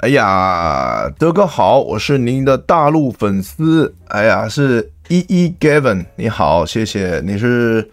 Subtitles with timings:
[0.00, 3.94] 哎呀，德哥好，我是您的大陆粉丝。
[4.08, 7.20] 哎呀，是一一 Gavin，你好，谢谢。
[7.22, 7.86] 你是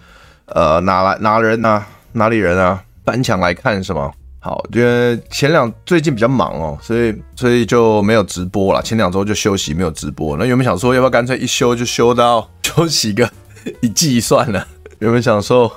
[0.46, 1.86] 呃哪来哪人啊？
[2.14, 2.82] 哪里人啊？
[3.04, 4.10] 翻墙来看是吗？
[4.40, 8.82] 好，因为前两最近比较忙哦，所以所以就没有直播了。
[8.82, 10.38] 前两周就休息，没有直播。
[10.38, 13.30] 那原本想说，要不要干脆一休就休到 休息个
[13.82, 14.66] 一季算了？
[15.00, 15.70] 原本想说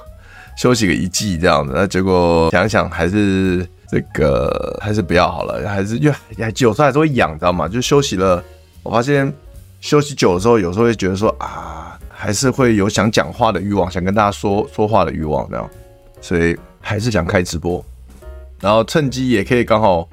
[0.57, 3.67] 休息个一季这样子，那结果想想还是。
[3.91, 7.67] 这个还是不要好了，还是因为有时候还是会痒，知道吗？
[7.67, 8.41] 就休息了，
[8.85, 9.33] 我发现
[9.81, 15.69] 休息久了之后，有时候会觉得说啊，还是会有想讲话的欲望，想跟大家说说话的欲望，这样，
[16.21, 17.85] 所以还是想开直播，
[18.61, 20.09] 然后趁机也可以刚好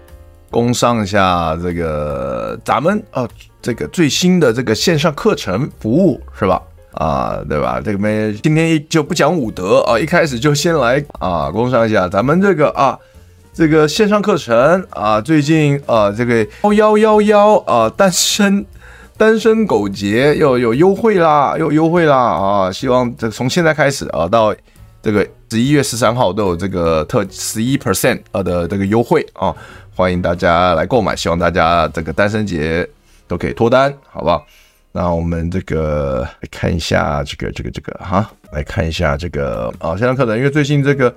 [0.50, 3.30] 攻上一下这个咱们啊，
[3.61, 6.59] 这个最新的这个线上课程服务是吧？
[6.94, 7.80] 啊，对吧？
[7.80, 12.98] 这个没今天就不讲武德啊，一开始就先来啊，工商一下咱们这个啊。
[13.58, 18.64] 这个线上课程啊，最近啊，这个幺幺幺幺啊，单身
[19.17, 22.72] 单身狗节又有优惠啦，又优惠啦啊！
[22.72, 24.55] 希望这从现在开始啊，到
[25.02, 29.52] 这个十一月十三号都有这个特十一 percent 啊的这个优惠啊，
[29.95, 32.88] 欢迎大家来购买，希望大家这个单身节
[33.27, 34.45] 都可以脱单，好不好？
[34.92, 41.11] 那我们这个来看一下这个这个这个哈，来看一下这个啊线上课程，因为最近这个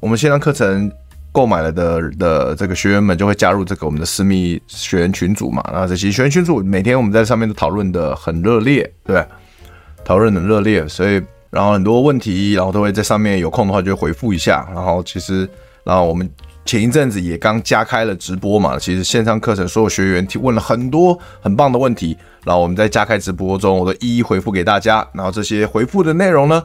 [0.00, 0.88] 我们线上课程。
[1.34, 9.26] 购买了的的这个学员们就会加入这个我们的私密学员群组嘛，那这些学员群组每天我们在上面都讨论的很热烈，对，
[10.04, 14.64] 讨论很热烈，所以然后很多问题，然后都会在上面有空的话就回复一下。
[14.72, 15.48] 然后其实，
[15.82, 16.30] 然后我们
[16.64, 25.04] 前一阵子也刚加开了直播嘛，其实线上课程所有学员提问了很多很棒的问题，然后我们在加开直播中，我都一一回复给大家。
[25.12, 26.62] 然后这些回复的内容呢，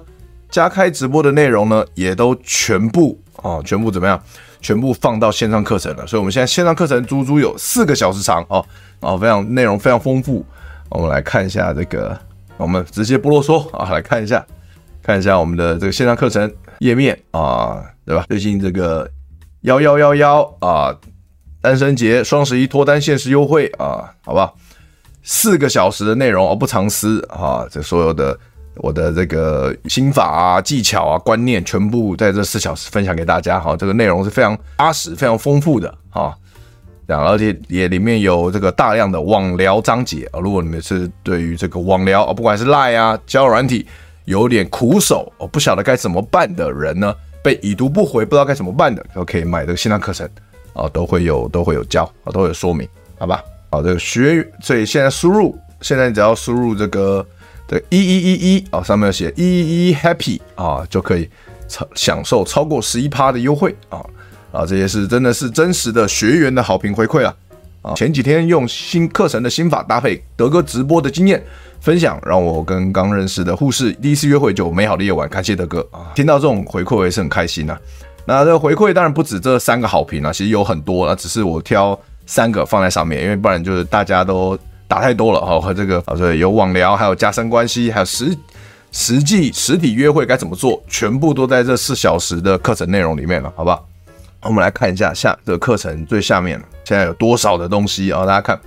[0.52, 4.22] 加开直播的内容呢，也都全部啊，全部怎么样？
[4.62, 8.66] 全部放到线上课程了，所以我们现在线上课程足足有四个小时长哦，
[9.00, 10.46] 哦，非常内容非常丰富。
[10.90, 12.20] 我们来看一下这个，
[12.58, 14.46] 我们直接不啰嗦啊，来看一下，
[15.02, 18.25] 看一下我们的这个线上课程页面啊，对吧？
[18.28, 19.09] 最近这个
[19.62, 20.96] 幺幺幺幺啊，
[21.62, 24.53] 单身节双十一脱单限时优惠啊，好吧？
[25.24, 28.38] 四个小时的内容而不藏私啊，这所有的。
[28.79, 33.59] 我的这个心法啊、技巧啊、观念，全部在这四小时分享给大家。
[33.59, 36.34] 哈，这个内容是非常扎实、非常丰富的啊。
[37.07, 40.40] 这样，而且也里面有这个大量的网聊章节啊。
[40.40, 43.85] 如果你们是对于这个网聊啊，不管是 Line 啊、交友软体，
[44.25, 47.13] 有点苦手哦，不晓得该怎么办的人呢，
[47.44, 50.29] 被已读不回，不知道该怎么办的，都可以买这个线上课程
[50.73, 53.44] 啊，都会有 都会有教啊，都会有说明，好吧？
[53.72, 57.25] 好，这个学，所以现在输入，现在只要输入这个。
[57.69, 61.30] 对，一一一一啊，上面有写一一一 happy 啊，就可以
[61.68, 64.03] 超享受超过十一趴的优惠啊
[64.52, 67.35] 啊，这些是真的是真实的学员的好评回馈啊
[67.84, 67.94] 啊！
[67.94, 71.44] 前几天用新课程的心法搭配德哥直播的经验
[71.79, 76.09] 分享，让我跟刚认识的护士第一次约会就美好的夜晚，感谢德哥啊！
[76.16, 77.78] 听到这种回馈我也是很开心呐、
[78.25, 84.58] 那这个回馈当然不止这三个好评啊，其实有很多啊，只是我挑三个放在上面，因为不然就是大家都。
[84.89, 88.35] 打太多了哈，和这个啊，对，有网聊，还有加深关系，还有实
[88.91, 93.88] 实际实体约会该怎么做，全部都在这四小时的课程内容里面了，好不好？
[94.41, 98.25] 我们来看一下下这个课程最下面现在有多少的东西啊？
[98.25, 98.59] 大家看，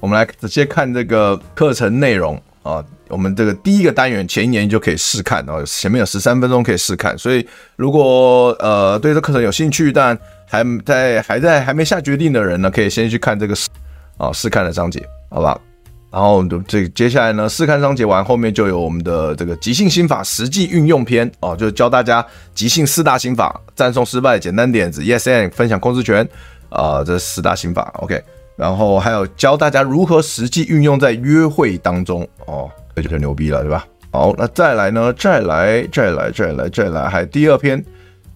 [0.00, 2.84] 我们来直接看这个课程内容啊。
[3.08, 7.44] 我们这个第一个单元前一年就可以试看啊，前面有十三分钟可以试看，所以
[7.74, 10.16] 如果呃对这课程有兴趣，但
[10.46, 13.68] 还在还在还没下决定的人呢，可以先去看这个试
[14.18, 15.60] 啊试看的章节，好不好？
[16.10, 22.24] 然后这接下来呢，试看章节完，后面就有我们的这个即兴心法实际运用篇哦，就教大家
[22.54, 26.28] 即兴四大心法，赞颂失败简单点子，Yes and 分享控制权
[26.68, 28.20] 啊、这四大心法 OK。
[28.56, 33.86] 然后还有教大家如何实际运用在约会当中哦，这就很牛逼了，对吧？
[34.12, 37.82] 好，那再来呢，再来，再来，再来，再来，还有第二篇，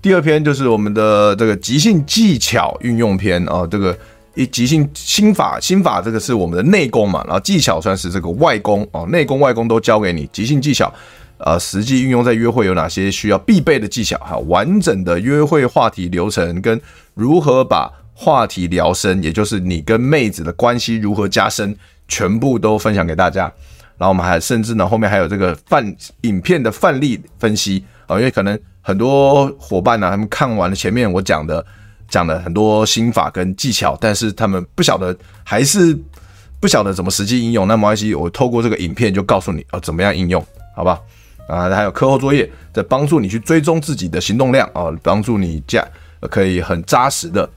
[0.00, 3.94] 第二篇就是我们的这个即兴技巧运用篇啊，这个
[4.34, 10.92] 一即兴心法心法这个是我们的内功嘛，然后技巧算是这个外功哦，内功外功都教给你，即兴技巧。
[11.38, 14.16] 呃，实际运用在约会有哪些需要必备的技巧？
[14.18, 16.80] 哈，完整的约会话题流程跟
[17.12, 21.76] 如何把话题聊深，也就是你跟妹子的关系如何加深，
[22.06, 23.52] 全部都分享给大家。
[23.98, 31.64] 然后我们还甚至呢，后面还有这个范影片的范例分析啊，因为可能很多伙伴呢，他们看完了前面我讲的
[32.14, 35.98] 讲的很多心法跟技巧，但是他们不晓得，还是
[36.60, 37.66] 不晓得怎么实际应用。
[37.66, 40.40] 那没关系，我透过这个影片就告诉你哦，怎么样应用，
[40.76, 41.00] 好吧？
[41.48, 45.84] 啊，还有课后作业，在帮助你去追踪自己的行动量啊，帮助你这样
[46.30, 47.50] 可以很扎实的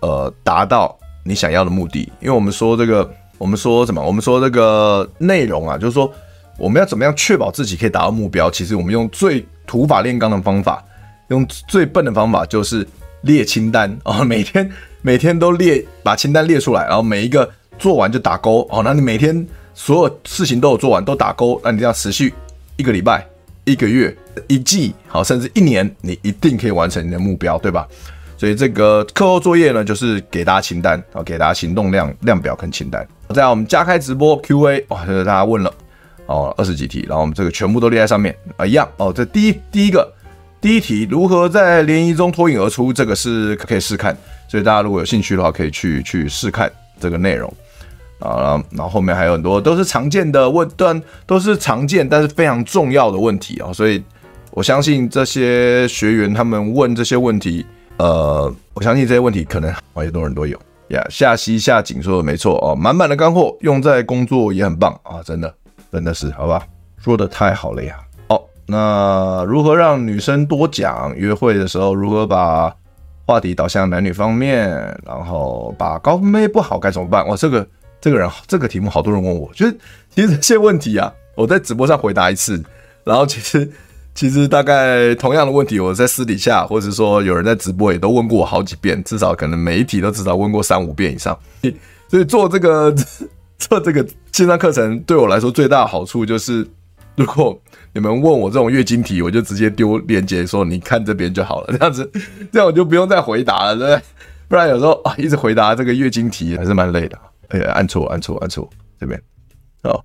[0.00, 2.00] 呃达到你想要的目的。
[2.18, 3.08] 因为我们说这个，
[3.38, 4.04] 我们说什么？
[4.04, 6.12] 我们说这个内容啊，就是说
[6.58, 8.50] 我们要怎么样确保自己可以达到目标？
[8.50, 10.84] 其实我们用最土法炼钢的方法，
[11.28, 12.84] 用最笨的方法，就是
[13.22, 14.70] 列清单哦， 每天
[15.02, 18.82] 每天都列，把清单列出来，然后每一个做完就打勾哦。
[18.84, 22.32] 那你每天所有事情都有做完，都打勾，那你这样持续
[22.76, 23.26] 一个礼拜。
[23.64, 24.16] 一个月、
[24.48, 27.86] 一季，好，甚至一年，你一定可以完成你的目标，对吧？
[28.36, 33.06] 所以这个课后作业呢，就是给大家清单，好，给大家行动量量表跟清单。
[33.34, 35.72] 再，我们加开直播 Q&A，哇，就是大家问了
[36.26, 39.12] 哦，二十几题，然后我们这个全部都列在上面啊，一样哦。
[39.14, 40.10] 这第一第一个
[40.60, 42.92] 第一题，如何在联谊中脱颖而出？
[42.92, 44.16] 这个是可以试看，
[44.46, 46.70] 所以大家如果有兴趣的话，可以去去试看
[47.00, 47.52] 这个内容。
[48.18, 54.02] 啊，然后后面还有很多都是常见的问段，都是常见但是非常重要的问题啊，所以
[54.50, 57.64] 我相信这些学员他们问这些问题，
[57.96, 61.02] 呃，我相信这些问题可能很多人都有呀。
[61.08, 65.54] 夏西夏景说的没错哦，满满的干货用在工作也很棒啊，真的
[65.90, 66.62] 真的是好吧，
[67.02, 67.96] 说的太好了呀。
[68.70, 71.12] 那如何让女生多讲？
[71.16, 72.72] 约会的时候如何把
[73.26, 74.68] 话题导向男女方面？
[75.04, 77.26] 然后把高分妹不好该怎么办？
[77.26, 77.66] 哇，这个。
[78.02, 79.76] 这个人这个题目好多人问我，就是
[80.08, 82.64] 其实这些问题啊，我在直播上回答一次，
[83.04, 83.70] 然后其实
[84.16, 91.38] 其实大概同样的问题，我在私底下或者说有人在直播也都问过我好几遍，至少可能每一题都至少问过三五遍以上。
[92.08, 92.90] 所以做这个
[93.60, 94.02] 做这个
[94.32, 96.66] 线上课程对我来说最大的好处就是，
[97.16, 97.60] 如果
[97.92, 102.10] 你们问我这种月经题，我就直接丢链接说你看这边就好了，这样子
[102.52, 104.02] 这样我就不用再回答了，对不对？
[104.48, 107.18] 不然有时候啊一直回答这个月经题还是蛮累的。
[107.48, 108.70] 哎，按错，按错，按错，
[109.00, 109.20] 这边，
[109.82, 110.04] 好，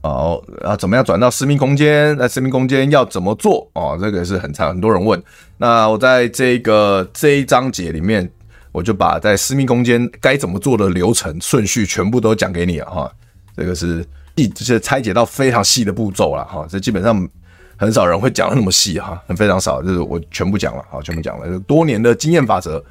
[0.00, 2.16] 好，然后怎么样转到私密空间？
[2.16, 3.68] 那私密空间要怎么做？
[3.74, 5.20] 哦，这个是很常很多人问。
[5.58, 8.30] 那我在这个这一章节里面，
[8.70, 13.12] 我就把在私密空间该怎么做的流程顺序全部都讲给你了哈。
[13.56, 16.66] 这个是细，这些拆解到非常细的步骤了哈。
[16.68, 17.28] 这基本上
[17.76, 22.82] 很少人会讲的那么细哈，很非常少，就是我全部讲了，好，全部讲了，就多年的经验法则，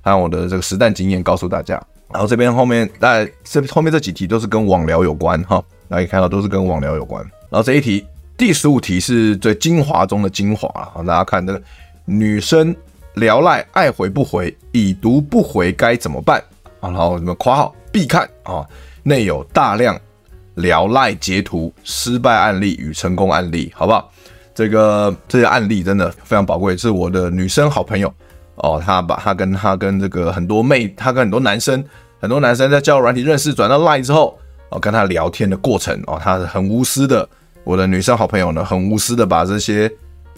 [0.00, 1.80] 还有我的这个实战经验告诉大家。
[2.12, 7.22] 然后这边后面，大概这后面这几题都是跟网聊有关哈，大家可以看到都是跟网聊有关。
[7.48, 8.04] 然后这一题
[8.36, 11.62] 第十五题是最精华中的精华啊，大家看这个
[12.04, 12.74] 女生
[13.14, 16.42] 聊赖爱回不回，已读不回该怎么办
[16.80, 16.90] 啊？
[16.90, 18.66] 然后什么括号必看啊，
[19.04, 19.96] 内有大量
[20.60, 24.10] 聊赖截图失败案例与成功案例，好不好？
[24.54, 28.12] 这个这些案例真的非常宝贵，是我的女生好朋友。
[28.56, 31.82] 哦，他把他跟他跟这个很多妹，他跟很多男生，
[32.20, 37.26] 很多男生在交友软体认识，转到 Line 之后，哦，跟他聊天的过程，哦，他很无私的，
[37.64, 39.90] 我的女生好朋友呢，很无私的把这些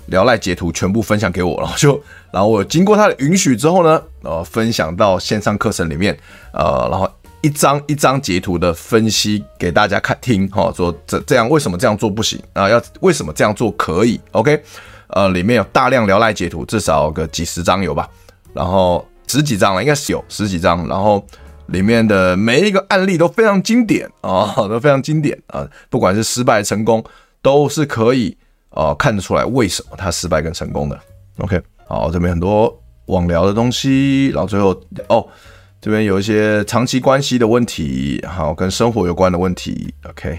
[0.06, 6.16] 聊赖截图全部分享给我，然后就，然后我经过他的允许之后呢，呃，分享到线上课程里面，
[6.52, 7.10] 呃，然后
[7.42, 12.68] 一张一张截图的分析给大家看听，哈，说这这样为什么这样做不行啊？
[12.68, 14.62] 要为什么这样做可以？OK。
[15.14, 18.08] 呃，里面有大量聊赖截图，至少个几十张有吧，
[18.54, 21.22] 然后十几张了，应该是有十几张，然后
[21.66, 27.04] 里面的每一个案例都非常经典啊， 都非常经典啊，不管是失败成功，
[27.42, 28.34] 都是可以
[28.70, 30.98] 呃看得出来为什么他失败跟成功的。
[31.40, 32.74] OK，好，这边很多
[33.06, 34.70] 网聊的东西，然后最后
[35.08, 35.28] 哦，
[35.82, 39.92] 这边有一些长期关系的问题，好，跟生活有关的问题。
[40.08, 40.38] OK，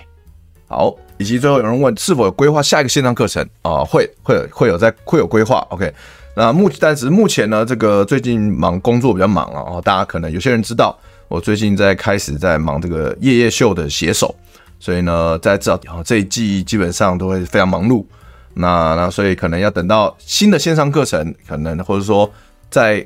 [0.67, 0.95] 好。
[1.17, 3.83] 以及最后有人问是否有规划下一个线上课程啊？
[3.83, 5.59] 会会会有在会有规划。
[5.69, 5.93] OK，
[6.35, 10.97] 那目但是目前呢，这个最近忙工作比较忙了啊，大家可能有些人知道，
[11.27, 14.33] 我最近在开始在忙这个夜夜秀的写手，
[14.79, 18.05] 所以呢，在这这一季基本上都会非常忙碌。
[18.53, 22.29] 那那所以可能要等到新的线上课程，可能或者说
[22.69, 23.05] 在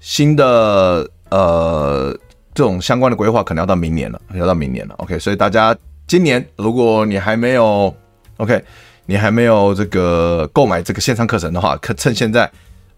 [0.00, 2.16] 新的呃
[2.54, 4.94] 这种相关的规划，可能要到明年了，要到明年了。
[4.98, 5.76] OK，所以大家。
[6.08, 7.92] 今年如果你还没有
[8.36, 8.62] ，OK，
[9.06, 12.48] 你还没有这个购买这个线上课程的话，可趁现在，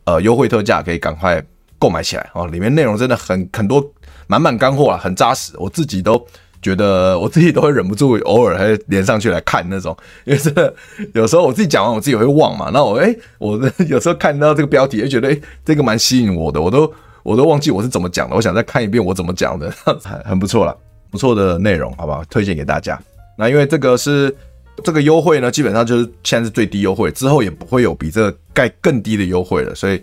[0.05, 1.43] 呃优惠特价，可以赶快
[1.79, 2.47] 购买起来哦。
[2.49, 3.83] 里面内容真的很很多，
[4.27, 5.55] 满满干货啊，很扎实。
[5.57, 6.23] 我自己都
[6.61, 10.75] 觉得，我自己都会忍不住偶尔还连上去来看那种， 因为真的
[11.15, 12.69] 有时候我自己讲完，我自己会忘嘛。
[12.75, 16.93] 那我哎、我有时候看到这个标题，就觉得哎、这个蛮吸引我的，我都
[17.23, 18.37] 我都忘记我是怎么讲的。
[18.37, 19.71] 我想再看一遍我怎么讲的，
[20.25, 20.77] 很不错了，
[21.11, 22.25] 不错的内容，好不好？
[22.31, 22.99] 推荐给大家。
[23.37, 24.35] 那因为这个是
[24.83, 30.03] 这个优惠呢，基本上就是现在是最低优惠，之后也不会有比这个盖更低的优惠了，所以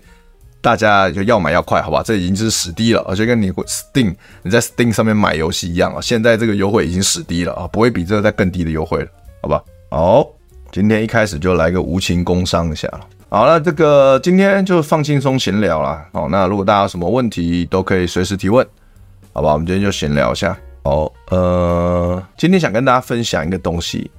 [0.62, 2.02] 大家就要买要快，好吧？
[2.04, 9.08] 这已经是史低了，而且跟你 Steam 你在 Steam 上面买游戏一样啊，现在这个优惠已经史低了啊，不会比这个再更低的优惠了，
[9.42, 9.64] 好吧？
[9.90, 10.28] 好，
[10.72, 12.90] 今天一开始就来个无情工伤一下。
[13.36, 16.08] 好了，这个今天就放轻松闲聊啦。
[16.14, 18.66] 好，那如果大家有什么问题，都可以随时提问，
[19.34, 19.52] 好吧？
[19.52, 20.58] 我们今天就闲聊一下。
[20.86, 24.10] 好，呃，今天想跟大家分享一个东西，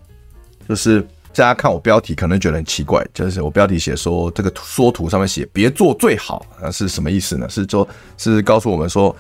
[0.68, 7.48] 就是大家看我标题可能觉得很奇怪，就是我标题写说这个缩图上面写别做最好，那是什么意思呢？
[7.48, 9.16] 是说，是告诉我们说，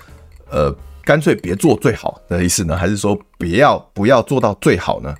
[0.50, 0.70] 呃，
[1.04, 5.14] 干脆别做最好的意思呢，还是说不要不要做到最好呢？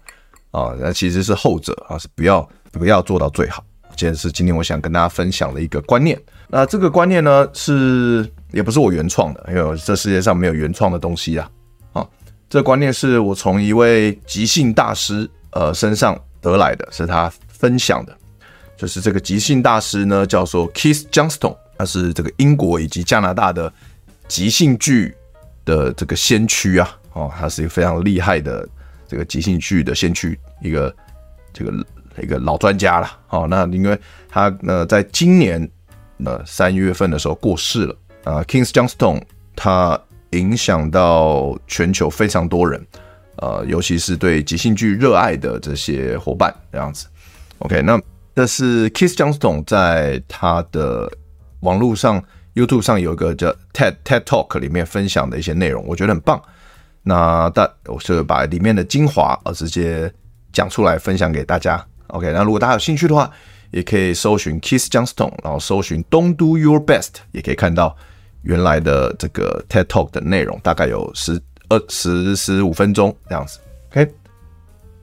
[0.51, 3.65] 啊，那其实是后者啊，是不要不要做到最好。
[3.97, 6.21] 这是今天我想跟大家分享的一个观念。
[6.49, 11.51] 那这个观念呢，是也不是我原创的，因为这世界上没有原创的东西啊。
[12.49, 18.17] 这观念是我从一位即兴大师呃身上得来的，是他分享的。
[18.77, 23.73] 就是这个即兴大师呢，叫做 Keith Johnston，他是这个英国以及加拿大的
[24.29, 25.13] 即兴剧
[25.65, 28.67] 的这个先驱啊，哦，他是一个非常厉害的
[29.09, 30.95] 这个即兴剧的先驱，一个
[31.53, 31.73] 这个
[32.23, 33.19] 一个老专家了。
[33.29, 35.69] 哦，那因为他呢，在今年
[36.25, 39.23] 呃三月份的时候过世了啊，Kings Johnstone
[39.55, 40.01] 他。
[40.33, 42.85] 影响到全球非常多人，
[43.37, 47.07] 呃，尤其是对即兴剧热爱的这些伙伴这样子。
[47.61, 47.99] OK，那
[48.35, 51.11] 这是 Keith Johnstone 在他的
[51.61, 52.23] 网络上
[52.55, 56.43] YouTube 上有一个叫 TED TED Talk 里面分享的一些内容，我觉得很棒。
[57.03, 60.13] 那但我是把里面的精华呃直接
[60.53, 61.83] 讲出来分享给大家。
[62.09, 63.31] OK，那如果大家有兴趣的话，
[63.71, 67.97] 也可以搜寻 Kiss Johnston，然后搜寻 Don't Do Your Best，也可以看到。
[68.43, 71.33] 原来的这个 TED Talk 的内容大概有十
[71.69, 73.59] 二十十五分钟这样子
[73.91, 74.09] ，OK，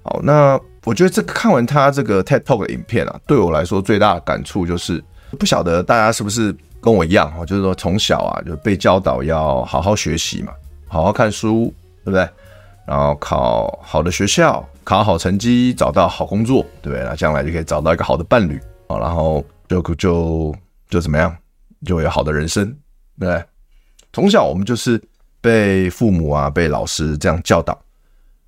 [0.02, 5.04] 好，那我觉得这看完他这个 TED Talk 的影片啊，对我来说最大的感触就是，
[5.38, 10.54] 不晓得大家是不是跟我一样哈，就是说从小啊就被教导要好好学习嘛，
[10.88, 11.66] 好好看书，
[12.06, 12.26] 对不对？
[12.88, 17.04] 然后考好的学校，考好成绩，找到好工作，对不对？
[17.04, 20.56] 那将来就可以找到一个好的伴侣啊，然后就就
[20.90, 21.36] 就怎么样，
[21.86, 22.76] 就有好的人生。
[23.20, 23.44] 对，
[24.12, 25.02] 从小我们就是
[25.42, 27.80] 被父母啊、被老师这样教导，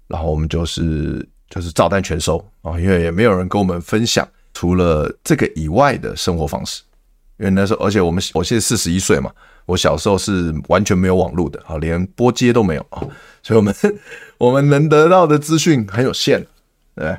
[0.07, 6.81] 然后我们就是就是照单全收啊，因为也没有人跟我们分享除了这个以外的生活方式。
[7.37, 9.29] 因为那时候，而且我们我现在四十一岁嘛，
[9.65, 13.05] 我小时候是完全没有网络的啊，连拨接都没有啊，
[13.43, 13.75] 所以我们
[14.37, 16.45] 我们能得到的资讯很有限。
[16.95, 17.17] 对，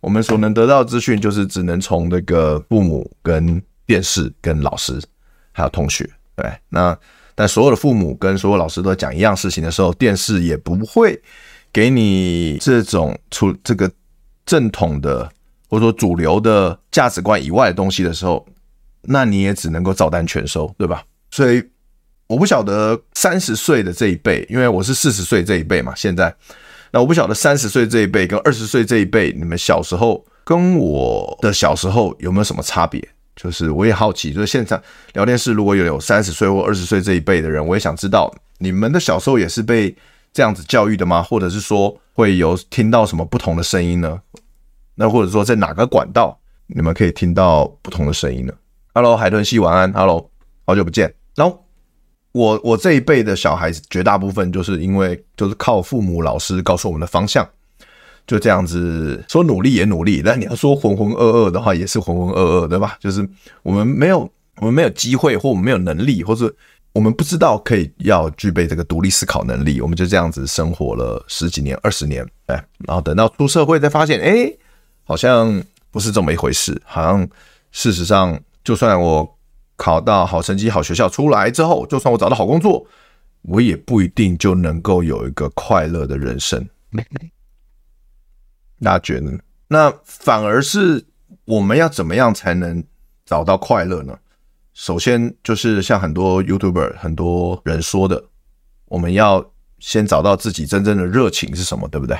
[0.00, 5.00] 我们所能得到资讯就是只能从那个父母、跟电视、跟老师
[5.52, 6.08] 还有同学。
[6.34, 6.96] 对，那
[7.34, 11.20] 但所有的父母跟所有老师都讲一样事情的时候，电视也不会
[11.72, 13.90] 给你这种出这个
[14.44, 15.30] 正统的
[15.68, 18.46] 或者说主流的价值观以外的东西的时候，
[19.02, 21.04] 那你也只能够照单全收，对吧？
[21.30, 21.62] 所以
[22.32, 26.34] 我不晓得三十岁的这一辈，因为我是四十岁这一辈嘛，现在
[26.90, 33.06] 那我不晓得三十岁这一辈跟二十岁这一辈，你们小时候跟我的小时候有没有什么差别？
[33.36, 39.94] 就是我也好奇，就是现场聊天室如果有有三十岁或二十岁这一辈的人，我也想知道你们的小时候也是被
[40.32, 41.22] 这样子教育的吗？
[41.22, 44.18] 或者是说会有听到什么不同的声音呢？
[44.94, 48.54] 那或者说在哪个管道你们可以听到不同的声音呢
[48.94, 50.30] ？Hello，海豚系晚安，Hello，
[50.64, 51.14] 好久不见。
[51.34, 51.62] 然后
[52.32, 57.48] 我我这一辈的小孩子绝大部分就是因为就是靠父母老师告诉我们的方向。
[58.24, 62.96] 就这样子说努力也努力，但你要说浑浑噩噩的话，也是浑浑噩噩，对吧？
[63.00, 63.28] 就是
[63.64, 64.20] 我们没有，
[64.58, 66.54] 我们没有机会，或我们没有能力，或者
[66.92, 74.48] 我们不知道可以要具备这个独立思考能力，我们就这样子生活了十几年、二十年，哎，然后等到出社会才发现，哎，
[75.02, 75.60] 好像
[75.90, 76.80] 不是这么一回事。
[76.84, 77.28] 好像
[77.72, 79.28] 事实上，就算我
[79.82, 82.86] 考到好成绩、好学校出来之后，就算我找到好工作，
[83.42, 86.64] 我也不一定就能够有一个快乐的人生。
[88.80, 89.40] 大家觉得呢？
[89.66, 91.04] 那反而是
[91.46, 92.84] 我们要怎么样才能
[93.26, 94.16] 找到快乐呢？
[94.72, 98.24] 首先就是像很多 YouTuber 很多人说的，
[98.84, 99.44] 我们要
[99.80, 102.16] 先找到自己真正的热情是什么，对不对？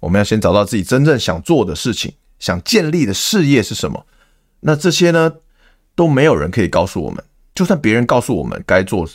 [0.00, 4.04] 我们要先找到自己真正想做的事情，想建立的事业是什么。
[4.60, 5.32] 那这些呢，
[5.94, 7.22] 都没有人可以告诉我们。
[7.54, 9.08] 就算别人告诉我们该做、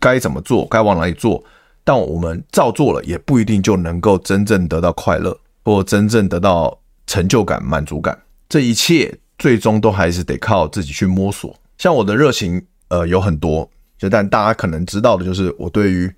[0.00, 1.44] 该怎么做、该往哪里做，
[1.84, 8.18] 但我们照做了，也不一定就能够真正得到快乐，或真正得到成就感、满足感。
[8.48, 11.54] 这一切最终都还是得靠自己去摸索。
[11.76, 16.10] 像我的热情，呃，有很多，就但大家可能知道的就是，我对于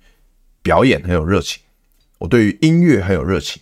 [0.61, 1.61] 表演很有热情，
[2.19, 3.61] 我对于音乐很有热情，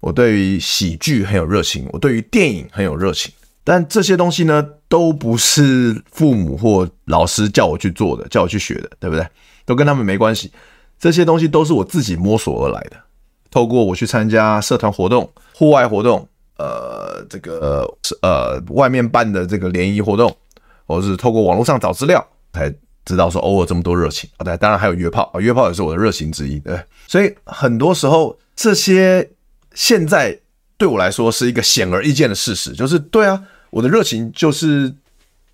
[0.00, 3.32] 我对于喜剧很有热情，我对于电影很有热情。
[3.64, 9.26] 但这些东西呢，都不是父母或老师叫我去做的，叫我去学的，对不对？
[9.64, 10.52] 都跟他们没关系。
[10.98, 12.96] 这些东西都是我自己摸索而来的。
[13.50, 16.28] 透过我去参加社团活动、户外活动，
[16.58, 17.88] 呃，这个
[18.20, 20.36] 呃，外面办的这个联谊活动，
[20.86, 22.70] 或是透过网络上找资料，才
[23.06, 24.44] 知道说偶尔这么多热情啊。
[24.44, 26.78] 对，当然还有约炮啊，约炮也是我的热情之一，对。
[27.06, 29.30] 所以很多时候，这些
[29.72, 30.38] 现在
[30.76, 33.42] 对我来说是一个显而易见的事实，就是对啊。
[33.74, 34.94] 我的热情就是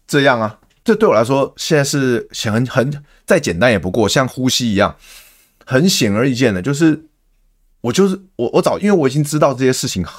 [0.06, 4.94] 这样啊，这对我来说现在是很很再简单也不过，像呼吸一样，
[5.64, 7.06] 很显而易见的，就是
[7.80, 10.14] 我就是我我早因为我已经知道这些事情很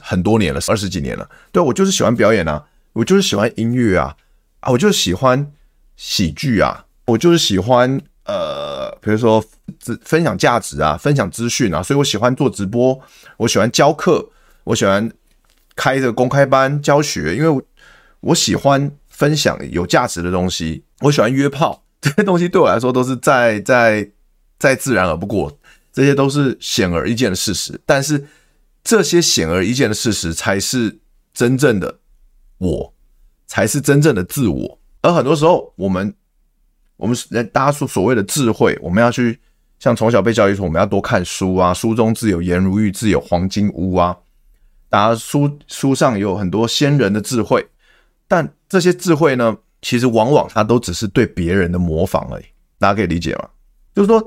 [0.00, 4.14] 很多年了，二十几年了，对，我就是喜欢表演啊，我就是喜欢音乐啊，
[4.60, 5.50] 啊，我就是喜欢
[5.96, 9.42] 喜剧啊，我就是喜欢呃，比如说
[10.02, 13.00] 分享价值啊，分享资讯啊，所以我喜欢做直播，
[13.38, 14.28] 我喜欢教课，
[14.64, 15.10] 我喜欢。
[15.78, 17.62] 开着公开班教学，因为我
[18.18, 24.10] 我喜欢分享有价值的东西，我喜欢约炮， 这些东西对我来说都是再再
[24.58, 25.56] 再自然而不过，
[25.92, 27.80] 这些都是显而易见的事实。
[27.86, 28.26] 但是
[28.82, 30.98] 这些显而易见的事实才是
[31.32, 32.00] 真正的
[32.58, 32.92] 我，
[33.46, 34.80] 才是真正的自我。
[35.02, 36.12] 而很多时候，我们
[36.96, 37.16] 我们
[37.52, 39.38] 大家说所谓的智慧，我们要去
[39.78, 44.16] 像从小被教育说，我们要多看书啊，书中自有颜如玉，自有黄金屋啊。
[44.90, 47.66] 大家书书上有很多先人的智慧，
[48.26, 52.44] 但这些智慧呢，其实往往它都只是对别人的模仿而已。
[52.78, 53.48] 大家可以理解吗？
[53.94, 54.24] 就是说，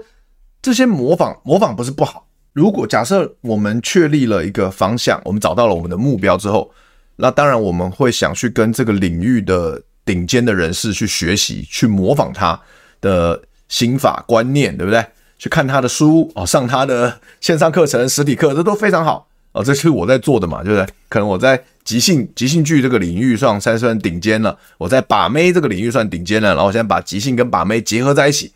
[0.62, 2.27] 这些模仿模仿不是不好。
[2.53, 6.70] 如果假设我们确立了一个方向，我们找到了我们的目标之后，
[7.16, 12.59] 那当然我们会想去跟这个领域的顶尖的人士去学习，去模仿他
[13.00, 15.03] 的心法观念，对不对？
[15.40, 19.27] 去看他的书哦，上他的线上课程、实体课，这都非常好。
[19.53, 20.94] 哦，这是我在做的嘛，对不对？
[21.09, 28.53] 可能我在即兴即兴剧这个领域上算算顶尖了，我在把妹这个领域算顶尖了，然后我现在把即兴跟把妹结合在一起，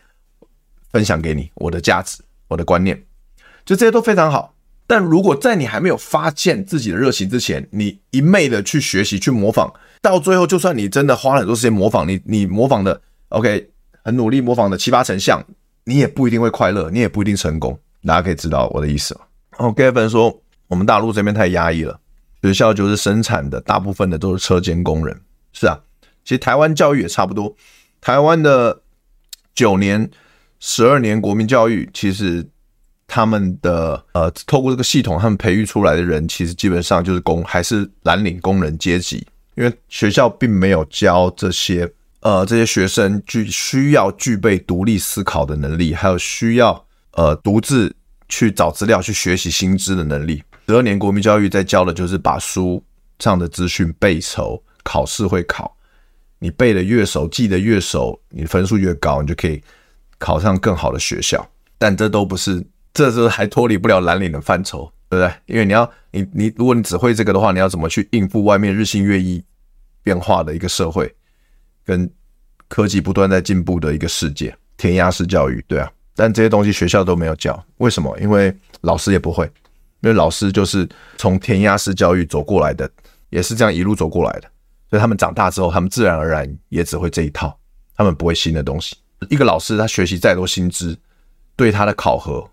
[0.93, 2.97] 分享给你我的价值、我的观念，
[3.65, 4.55] 就这些都非常好。
[4.87, 9.69] 但如果在你还没有发现自己的热情之前，你一昧的去学习、去模仿，
[10.01, 13.69] 到最后，就算你真的花了很多时间模仿，你你模仿的 OK，
[14.03, 15.43] 很努力模仿的七八成像，
[15.83, 17.77] 你也不一定会快乐，你也不一定成功。
[18.05, 19.21] 大家可以知道我的意思吗？
[19.57, 20.41] 哦，Gavin 说。
[20.67, 21.99] 我们大陆这边太压抑了，
[22.41, 25.19] 学校就是生产的，大部分的都是车间工人。
[25.53, 25.79] 是啊，
[26.23, 27.55] 其实台湾教育也差不多。
[28.01, 28.81] 台湾的
[29.53, 30.09] 九年、
[30.59, 32.45] 十二年国民教育，其实
[33.07, 39.25] 他们的呃，透过这个系统，他们培育出来的人，其实基本上就是工，还是蓝领工人阶级。
[39.55, 47.95] 因为学校并没有教这些呃这些学生具需要具备独立思考的能力，还有需要呃独自
[48.27, 50.43] 去找资料、去学习新知的能力。
[50.67, 52.83] 十二年国民教育在教的就是把书
[53.19, 55.77] 上的资讯背熟，考试会考，
[56.39, 59.61] 你背得越熟，记得越熟，你分数越高，你就可以
[60.17, 61.47] 考上更好的学校。
[61.77, 65.33] 但这都不是，这是还脱离不了蓝领的范畴，对不对？
[65.45, 69.43] 因为你要你你，如果你只会这个的话，你要怎么去应付外面日新月异
[70.01, 71.13] 变化的一个社会，
[71.85, 72.09] 跟
[72.67, 74.55] 科技不断在进步的一个世界？
[74.77, 75.91] 填鸭式教育，对啊。
[76.15, 78.17] 但这些东西学校都没有教，为什么？
[78.19, 78.51] 因为
[78.81, 79.47] 老师也不会。
[80.05, 80.87] 因为老师就是
[81.17, 82.87] 从填鸭式教育走过来的，
[83.31, 84.47] 也是这样一路走过来的，
[84.87, 87.57] 所以他们长大之后，他们自然而然也只会这一套，
[87.97, 88.95] 他们不会新的东西。
[89.31, 90.95] 一个老师他学习再多新知，
[91.55, 92.47] 对他的考核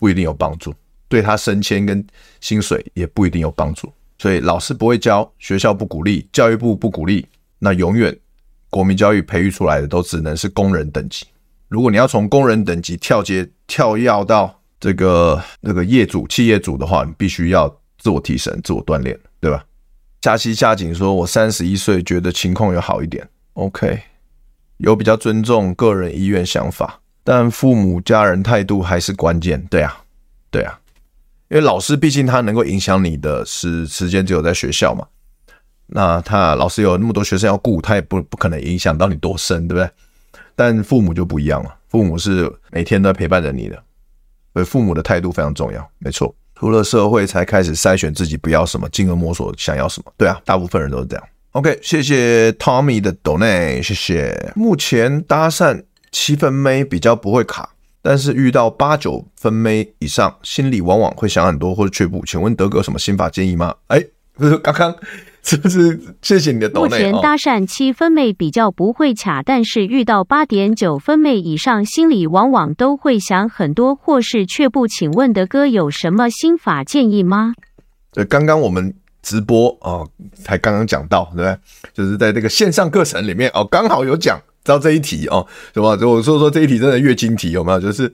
[0.00, 0.74] 不一定有帮助，
[1.06, 2.04] 对他升迁跟
[2.40, 3.92] 薪水也不一定有帮助。
[4.18, 7.24] 所以老师不会教，学校不鼓励，教育部不鼓励，
[7.60, 8.18] 那永远
[8.68, 11.24] 国民教育培育出来的都只能是工人等级。
[11.68, 14.55] 如果你要从工人等级跳阶跳跃到。
[14.78, 19.64] 这个那个业主、企业主的话，你必须要自我提升、自我锻炼，对吧？
[20.20, 23.28] 佳期佳景说：“我三十一岁，觉得情况有好一点。
[23.54, 24.02] ”OK，
[24.78, 29.64] 有比较尊重个人意愿想法，但父母家人态度还是关键。
[29.70, 30.02] 对啊，
[30.50, 30.80] 对啊，
[31.48, 35.06] 因为老师毕竟他能够影响你的是时间只有在学校嘛。
[35.86, 39.90] 那他老师有那么多学生要顾，他也不不可能影响到你多深，对不对？
[40.56, 43.80] 但父母就不一样了，父母是每天都在陪伴着你的。
[44.56, 46.34] 所以父母的态度非常重要，没错。
[46.54, 50.10] 出了社会才开始筛选自己不要什么，进而摸索想要什么。
[50.16, 51.22] 对啊，大部分人都是这样。
[51.50, 54.52] OK，谢谢 Tommy 的 donate，谢谢。
[54.56, 57.68] 目前搭讪七分妹比较不会卡，
[58.00, 62.24] 但是遇到八九分妹以上，心里往往会想很多或者却步。
[62.24, 63.74] 请问德哥有什么心法建议吗？
[63.88, 64.96] 哎，不是刚刚。
[65.48, 66.00] 是不是？
[66.22, 66.88] 谢谢你的抖内。
[66.88, 74.88] 目前搭讪七分妹比较不会卡，但是遇到八点九分妹以上，心里往往都会想很多，或是却不。
[74.88, 77.54] 请问的哥有什么心法建议吗？
[78.12, 81.58] 对，刚刚我们直播哦，才刚刚讲到，对不对？
[81.94, 85.96] 就是在这个线上课程里面哦，刚好有讲到这一题哦，什么？
[85.96, 87.78] 就我说说这一题真的月经题有没有？
[87.78, 88.12] 就是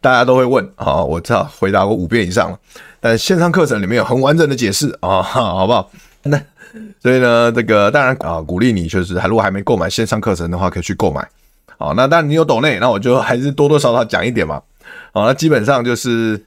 [0.00, 2.58] 大家都会问啊、哦，我知道回答过五遍以上了，
[2.98, 5.90] 但线上课程里面有很完整的解释啊、哦，好不好？
[6.22, 6.40] 那。
[7.00, 11.28] 所以呢，这个当然啊，鼓励你就是，还如果还没购买线上课程的话，可以去购买。
[11.78, 14.62] 好，那当然你有抖内，那我就还是多多少少讲一点嘛。
[15.12, 16.42] 好，那基本上就是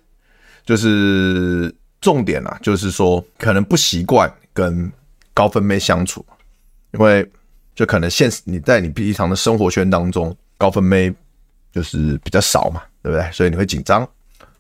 [0.66, 4.92] 就是重点啊，就是说可能不习惯跟
[5.34, 6.26] 高分妹相处，
[6.94, 7.30] 因为
[7.76, 11.14] 就可能现实你在你平常的生活圈当中，高分妹
[11.72, 13.30] 就是比较少嘛，对不对？
[13.32, 14.08] 所以你会紧张，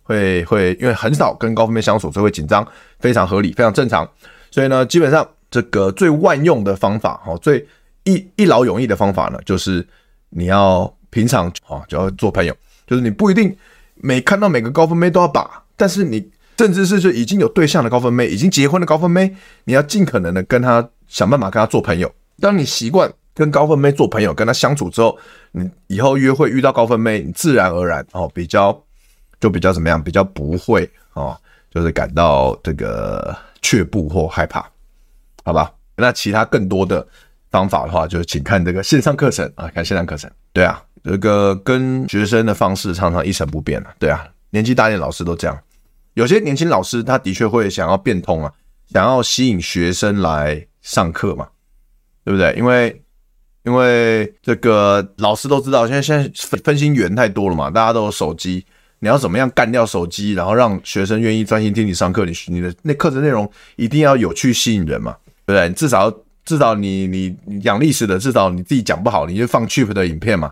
[0.03, 2.67] 会会因为很少跟高分妹相处，所以会紧张，
[2.99, 4.07] 非常合理，非常正常。
[4.51, 5.27] 所以呢，基本上。
[5.55, 7.65] 这个最万用的方法，哈，最
[8.03, 9.87] 一一劳永逸的方法呢，就是
[10.31, 12.53] 你要平常啊就要做朋友，
[12.85, 13.55] 就是你不一定
[13.95, 22.13] 每看到每个高分妹都要把，但是你甚至是就已经有对象的高分妹，已经结婚的高分妹，你要尽可能的跟她想办法跟她做朋友。
[22.41, 25.17] 当你习惯跟高分妹做朋友，跟她相处之后，
[25.53, 28.77] 你以后约会遇到高分妹，你自然而然哦比较
[29.39, 31.33] 就比较怎么样，比较不会哦，
[31.71, 34.69] 就是感到这个却步或害怕。
[35.45, 37.07] 好吧，那其他更多的
[37.51, 40.29] 方法的话，就请看这个线上课程啊，看线上课程。
[40.51, 43.93] 对啊，这个跟学生的方式常常一成不变啊。
[43.99, 45.55] 对啊，年纪大一点老师都这样。
[46.15, 48.51] 有些年轻老师他的确会想要变通啊，
[48.91, 51.47] 想要吸引学生来上课嘛，
[52.23, 52.51] 对不对？
[52.57, 53.03] 因为
[53.65, 58.65] 因为这个老师都知道，现在现在分分心源太多了嘛，大家都有手机，
[58.99, 62.25] 你要怎么样干掉手机，然后让学生愿意专心听你上课？
[62.25, 65.15] 你你的那课程内容一定要有趣吸引人嘛。
[65.45, 65.69] 对不对？
[65.73, 66.11] 至少
[66.43, 70.51] 至少你你你讲历史的，至少你自己讲不好，你就放 cheap 的影片嘛，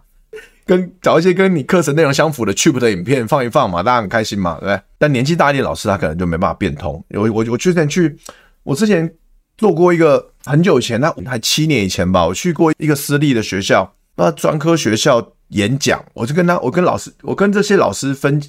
[0.66, 4.82] 跟找一些跟你课程内容相符的 cheap 的影片放一放嘛，大家很开心嘛，对不对？
[4.98, 7.04] 但年纪大一点老师他可能就没办法变通。
[7.10, 8.16] 我我我之前去，
[8.64, 9.14] 我之前
[9.58, 18.42] 做过一个很久以前，那还七年以前吧，我去过一个私立的学校，那专科学校演讲，我就跟他，我跟老师，我跟这些老师分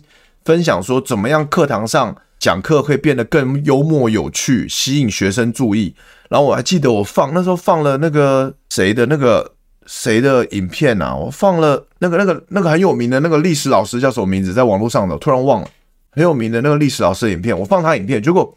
[0.44, 5.94] 分享说，怎么样课堂上讲课会变得更幽默有趣，吸引学生注意。
[6.28, 9.50] 然后我还记得我放那时候放了那个谁的那个
[9.87, 15.68] 谁的影片啊，我放了那个那个那个很有名的那个历史老师叫什么名字，在网络上的，突然忘了，
[16.11, 18.54] 很有名的那个历史老师的影片，我放他影片，结果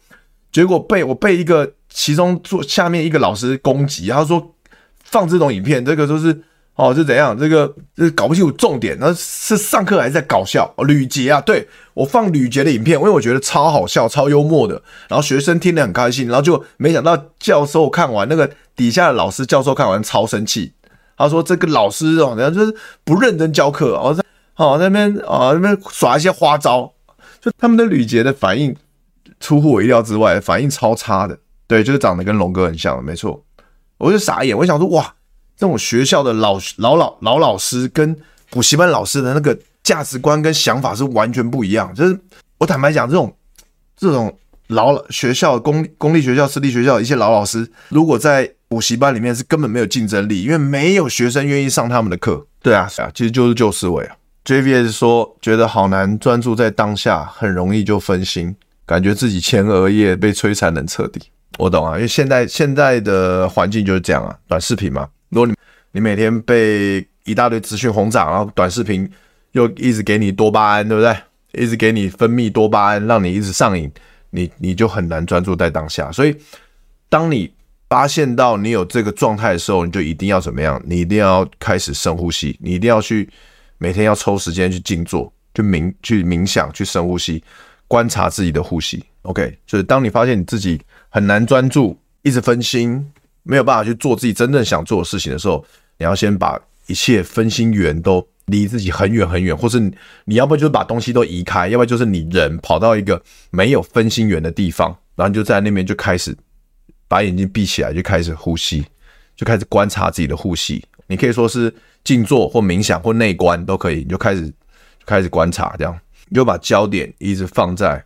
[0.52, 4.54] 结果被我被一个其中做下面一个老师攻击，他说
[5.02, 6.42] 放这种影片，这个都是。
[6.78, 7.36] 哦，是怎样？
[7.36, 10.72] 这个就是搞不清楚重点，那是上课还是在搞笑？
[10.86, 20.72] 吕捷啊，对，我放吕捷的影片，因为我觉得超好笑、超幽默的，然后学生听得很开心，然后就没想到教授看完那个底下的老师教授看完超生气，
[21.16, 24.22] 他说这个老师哦，然后就是不认真教课，哦，在
[24.54, 26.92] 哦那边啊那边耍一些花招，
[27.40, 28.76] 就他们的吕捷的反应
[29.40, 31.36] 出乎我意料之外，反应超差的，
[31.66, 33.44] 对，就是长得跟龙哥很像，没错，
[33.96, 35.12] 我就傻眼，我想说哇。
[35.58, 38.16] 这种学校的老老老老老师跟
[38.48, 41.92] 补习班老师的那个价值观跟想法是完全不一样。
[41.92, 42.16] 就是
[42.58, 43.36] 我坦白讲，这种
[43.96, 52.46] 这种老学校公公立学校、私立学校的一些老老师，如果在补习班里面是根本没有竞争力，因为没有学生愿意上他们的课。
[52.62, 54.14] 对啊，是啊，其实就是旧思维啊。
[54.44, 58.54] JVS 说觉得好难专注在当下，很容易就分心，
[58.86, 61.20] 感觉自己前额叶被摧残的彻底。
[61.58, 65.08] 我懂啊，因为现在现在的环境就是这样啊，短视频嘛。
[65.30, 65.54] 如果你
[65.92, 69.10] 你每天被一大堆资讯轰炸，然后短视频
[69.52, 71.16] 又一直给你多巴胺，对不对？
[71.52, 73.90] 一直给你分泌多巴胺，让你一直上瘾，
[74.30, 76.12] 你你就很难专注在当下。
[76.12, 76.36] 所以，
[77.08, 77.50] 当你
[77.88, 80.80] 发现到你有这个状态的时候，你就一定要怎么样？
[80.84, 83.28] 你一定要开始深呼吸，你一定要去
[83.78, 87.42] 每天要抽时间去静坐，去冥去冥想，去深呼吸，
[87.86, 89.02] 观察自己的呼吸。
[89.22, 93.10] OK，就是当你发现你自己很难专注，一直分心。
[93.50, 95.64] 没有办法去做自己真正想做的事情的时候，
[95.96, 99.80] 你要先把一切分心源都离自己很远很远，或是
[100.26, 106.36] 你要不就是把东西都移开，要不就是你人跑到一个没有分心源的地方，然后你就在那边就开始
[107.08, 108.84] 把眼睛闭起来，就开始呼吸，
[109.34, 110.84] 就开始观察自己的呼吸。
[111.06, 114.52] 你可以说是静坐或冥想或内观都可以，你就开始
[115.06, 118.04] 开始观察，这样你就把焦点一直放在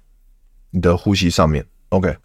[0.70, 1.66] 你的呼吸上面。
[1.88, 2.16] OK，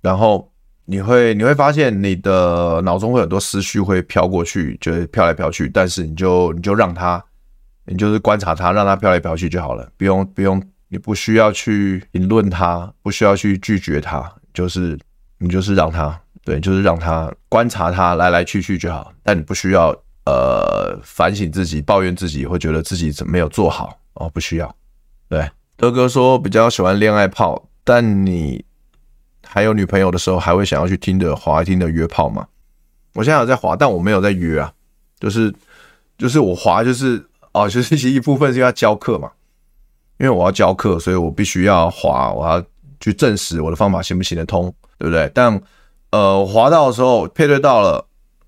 [0.00, 0.50] 然后。
[0.84, 7.22] 你会你会发现你的脑中会很多思绪会飘过去，就是飘来飘去，但是你就你就让它，
[7.86, 14.98] 你就是观察它，让它飘来飘去就好了，不用不用，你不需要去评论它，不需要去拒绝它，就是
[15.38, 19.90] 你就是让它，对，就是让它观察它来来去去就好，但你不需要
[20.26, 24.76] 呃反省自己，抱怨自己，会觉得自己怎没有做好哦，不需要。
[25.28, 28.64] 对，德哥说比较喜欢恋爱炮，但你。
[29.54, 32.46] 还有女朋友的时候，还会想要去听的滑听的约炮吗？
[33.12, 34.72] 我现在有在滑，但我没有在约啊。
[35.20, 35.52] 就是
[36.16, 39.30] 就是我滑，就是哦， 就是一部分是要教课嘛，
[40.16, 42.64] 因为我要教课，所以我必须要滑，我要
[42.98, 45.30] 去证实我的方法行不行得通，对不对？
[45.34, 45.60] 但
[46.12, 48.02] 呃，滑到的时候配对到了，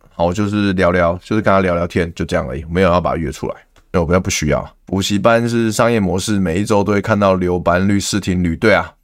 [0.08, 3.54] 好，我就是聊聊，就是跟他聊聊天，就这样而已，没有要把他约出来，
[3.92, 4.66] 我比较不需要。
[4.86, 8.94] 补习班是商业模式，每一周都会看到留班率、试听率，对啊。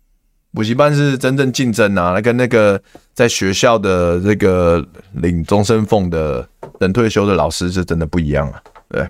[0.52, 2.80] 补习班是真正竞争啊，那跟那个
[3.14, 6.46] 在学校的这个领终身俸的
[6.78, 8.62] 等退休的老师是真的不一样啊。
[8.88, 9.08] 对，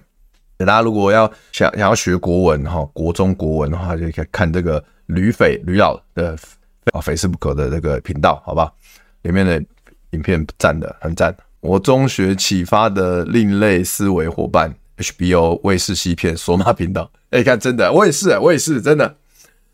[0.59, 6.37] 大家如果要想想要学国文哈，国中国文的话，就可以看这个吕斐吕老的
[6.92, 8.70] 啊非试不可的这个频道，好吧？
[9.22, 9.62] 里面的
[10.11, 11.35] 影片赞的很赞。
[11.61, 17.11] 我中学启发的另类思维伙伴，HBO 卫视西片索马频道。
[17.31, 19.16] 哎，看真的，我也是，我也是真的。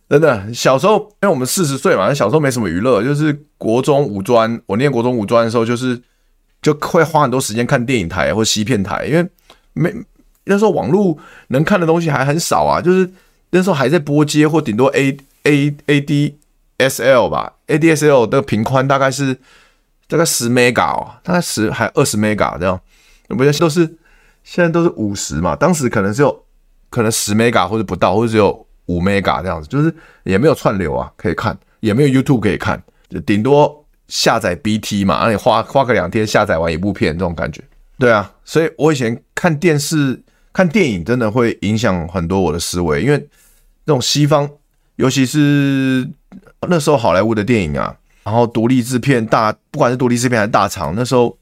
[0.09, 6.01] 真的，小时候因为我们四十岁嘛，小时候没什么娱乐，就是国中五专，我念国中五专的时候，就是
[6.63, 9.29] 就会花很多时间看电影台或西片台，因为
[9.73, 9.93] 没
[10.45, 13.11] 那时候网络能看的东西还很少啊，就是
[13.51, 16.39] 那时候还在拨接或顶多 A A A D
[16.79, 19.37] S L 吧，A D S L 的频宽大概是
[20.07, 22.81] 大概十 mega 哦，大概十还二十 mega 这样，
[23.27, 23.97] 不是都是
[24.45, 26.45] 现在都是五十嘛，当时可能只有
[26.91, 28.65] 可能十 mega 或者不到，或者只有。
[28.87, 29.95] 五 mega 这样子，就是
[30.25, 37.61] 也没有串流啊，可以看，也没有 YouTube 可以看，就顶多下载 BT 嘛，让你花花个两天下载完一部片这种感觉。
[37.99, 40.23] 对啊，所以我以前看电视、
[40.53, 43.29] 看电影真的会影响很多我的思维，因为
[43.87, 44.49] 那种西方，
[44.97, 46.09] 尤其是
[46.69, 51.37] 那时候好莱坞的电影啊，然后独立制片大，不管是独立制片还是大厂，那时候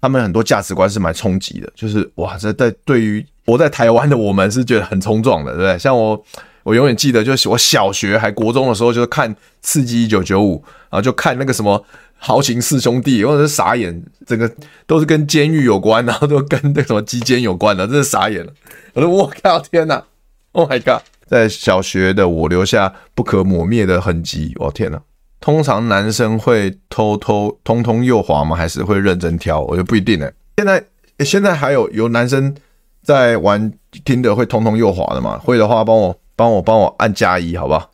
[0.00, 5.78] 他们很多价值观是蛮冲击的，就是哇，这在对于活在台湾的我们是觉得很冲撞的，对不对？
[5.78, 6.24] 像我。
[6.68, 10.56] 我永远记得，就是我小学还国中的时候，就是看《刺激一九九五》，
[10.90, 11.78] 然后就看那个什么
[12.18, 14.50] 《豪情四兄弟》，或者是傻眼，整个
[14.86, 18.52] 都是跟监狱有关，然后都跟那什么鸡奸有关的，真是傻眼了。
[18.92, 20.04] 我说我靠，天哪
[20.52, 21.02] ！Oh my god！
[21.26, 24.52] 在小学的我留下不可磨灭的痕迹。
[24.56, 25.00] 我天哪！
[25.40, 28.54] 通常男生会偷偷通通右滑吗？
[28.54, 29.62] 还是会认真挑？
[29.62, 30.84] 我觉得不一定呢、现在
[31.24, 32.54] 现在还有有男生
[33.02, 33.72] 在玩
[34.04, 35.38] 听的会通通右滑的吗？
[35.38, 36.14] 会的话，帮我。
[36.38, 37.90] 帮我帮我按加一，好不好？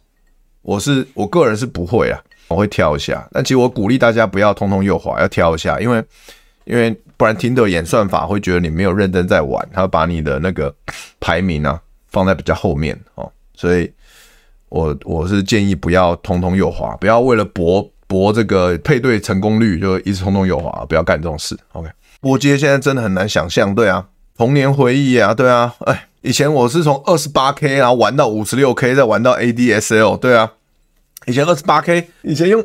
[0.61, 3.26] 我是我个人是不会啊，我会挑一下。
[3.33, 6.04] 但其实我鼓励大家不要通通右滑，要挑一下，因为
[6.66, 10.74] 因为不然听的演算法会觉得你没有认真在玩，他会把你的那个
[11.20, 13.33] 排名啊放在比较后面哦。
[13.54, 13.90] 所以
[14.68, 21.59] 我我是建议不要通通右滑，不要为了博博这个配对成功率就一直通通右滑，不要干这种事。
[21.72, 21.88] OK，
[22.20, 26.09] 拨接现在真的很难想象，对啊，童年回忆啊，对啊，哎。
[26.24, 30.52] 以前我是从二十八 K 然后玩到五十六 K，再玩到 ADSL，对啊，
[31.26, 32.64] 以前二十八 K，以前用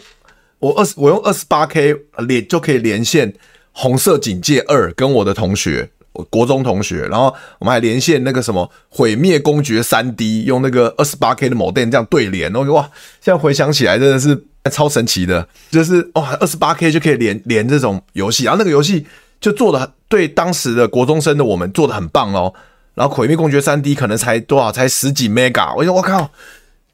[0.60, 3.34] 我二十我用二十八 K 连就可以连线
[3.74, 14.42] 红色警戒二跟我的同学，我国中同学，然后我们还连线那个什么毁灭公爵三 D，用那个二十八 K 的 Mod 这样对联，然后哇，现在回想起来真的是
[14.72, 19.06] 超神奇的，就是哇二十八 K 就可以连连这种游戏，然后那个游戏
[19.42, 22.54] 就做的对当时的国中生的我们做的很棒哦。
[23.00, 24.74] 然后《毁灭公爵三 D》可能才多少？
[24.74, 25.74] 才十几 mega。
[25.74, 26.32] 我说我靠，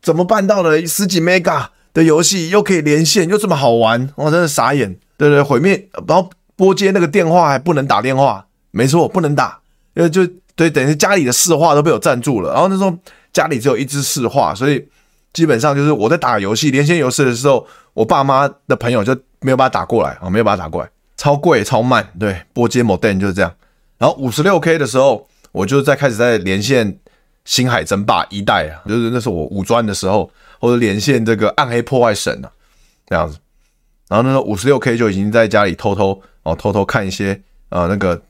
[0.03, 0.85] 怎么办到的？
[0.85, 1.65] 十几 mega
[1.95, 4.95] 的游戏又可以连线，又这么好玩，我真的傻眼。
[5.17, 9.59] 对对，毁灭，然后拨接那个电话还不能打电话，没错，不能打，
[9.95, 10.21] 因为就
[10.55, 12.53] 对，等于家里的市话都被我占住了。
[12.53, 12.95] 然后那时候
[13.33, 14.87] 家里只有一支市话，所以
[15.33, 17.65] 基本上就是我在打游戏、连线游戏的时候，
[17.95, 22.07] 我爸妈的朋友就没有把它打过来啊，没有把它打过来，超贵超慢。
[22.19, 23.51] 对，拨接 modem 就是这样。
[23.97, 25.27] 然后五十六 K 的时候。
[25.55, 26.91] 我就在开始在连线
[27.45, 32.51] 《星海争霸》一代啊，就是那是我五专的时候，或者连线这个《暗黑破坏神》啊，
[33.07, 33.37] 这样子。
[34.09, 38.21] 然后那时候五十六 K 就已经在家里偷偷哦，偷偷看一些呃那个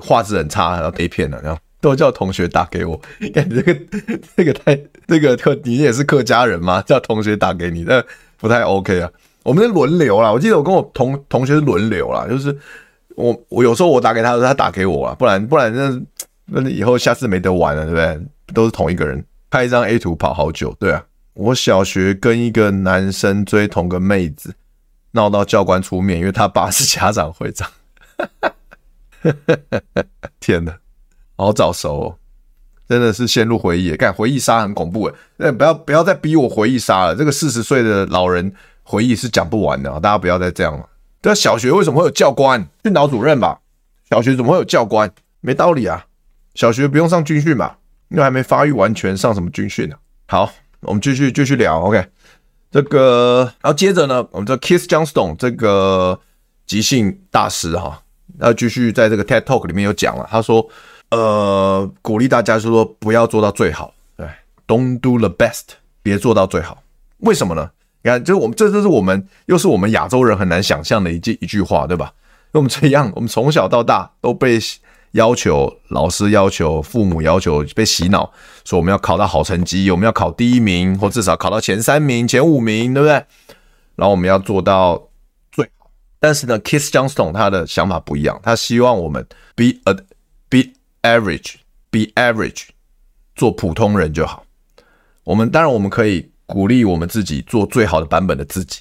[0.00, 3.00] 画质很差然后 A 片了，然后都叫同学打给我，
[3.32, 6.82] 感觉这个这个太这个客你也是客家人吗？
[6.82, 8.02] 叫同学打给你，那
[8.38, 9.08] 不太 OK 啊。
[9.44, 12.58] 我们是轮流啦，我记得我跟我同同学是轮流啦，就是
[13.14, 16.02] 我我有时候我打给他，他打给我啊，不然不然那。
[16.46, 18.20] 那你以后下次没得玩了，对不对？
[18.52, 21.04] 都是同一个人拍一张 A 图跑好久，对啊。
[21.34, 24.54] 我小学跟一个男生追同个妹子，
[25.12, 27.70] 闹到教官出面，因为他爸是家长会长。
[30.40, 30.76] 天哪，
[31.36, 32.18] 好早熟哦，
[32.86, 33.96] 真的是陷入回忆。
[33.96, 37.16] 干回忆杀很恐怖诶，那不要不要再逼我回忆杀了。
[37.16, 38.52] 这个四十岁的老人
[38.82, 40.86] 回忆是讲不完的，大家不要再这样了。
[41.22, 42.68] 对啊，小学为什么会有教官？
[42.82, 43.60] 训导主任吧？
[44.10, 45.10] 小学怎么会有教官？
[45.40, 46.04] 没道理啊！
[46.54, 47.78] 小学不用上军训吧？
[48.08, 49.96] 因为还没发育完全，上什么军训呢？
[50.28, 51.80] 好，我们继续继续聊。
[51.80, 52.06] OK，
[52.70, 56.20] 这个，然后接着呢，我们这 Kiss Johnstone 这个
[56.66, 58.02] 即兴大师哈，
[58.38, 60.68] 那继续在这个 TED Talk 里面有讲了，他说，
[61.10, 64.26] 呃，鼓励大家是说不要做到最好，对
[64.66, 65.62] ，Don't do the best，
[66.02, 66.82] 别做到最好。
[67.18, 67.70] 为什么呢？
[68.02, 72.12] 你看，就是我们，这就是我们，又是我们亚洲人很难想象的一句一句话，对吧？
[72.52, 74.58] 那我们这样，我们从小到大都被
[75.12, 78.32] 要求，老师要求，父母要求，被洗脑，
[78.64, 83.14] 说我们要考到好成绩，我们要考第一名，或至少考到前三名、前五名，对不对？
[83.94, 85.08] 然后我们要做到
[85.50, 85.90] 最好。
[86.18, 89.94] 但是呢，Kiss Johnston 他的想法不一样，他希望我们 be a
[90.48, 90.72] be
[91.02, 92.68] average，be average，
[93.34, 94.44] 做普通人就好。
[95.24, 96.30] 我们当然我们可以。
[96.44, 98.80] 鼓励我们自己做最好的版本的自己，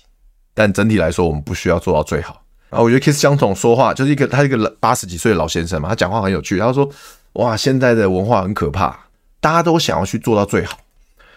[0.54, 2.40] 但整体来说，我们不需要做到最好。
[2.72, 6.58] 然后我觉得 Keith Johnstone 说话就是一个他一个八十几岁的老先生嘛，他讲话很有趣。
[6.58, 6.90] 他说
[7.34, 8.98] ：“哇，现在的文化很可怕，
[9.40, 10.80] 大家都想要去做到最好，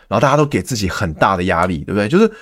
[0.08, 2.08] 然后大家都给自己很大的压力，对不对？
[2.08, 2.32] 就是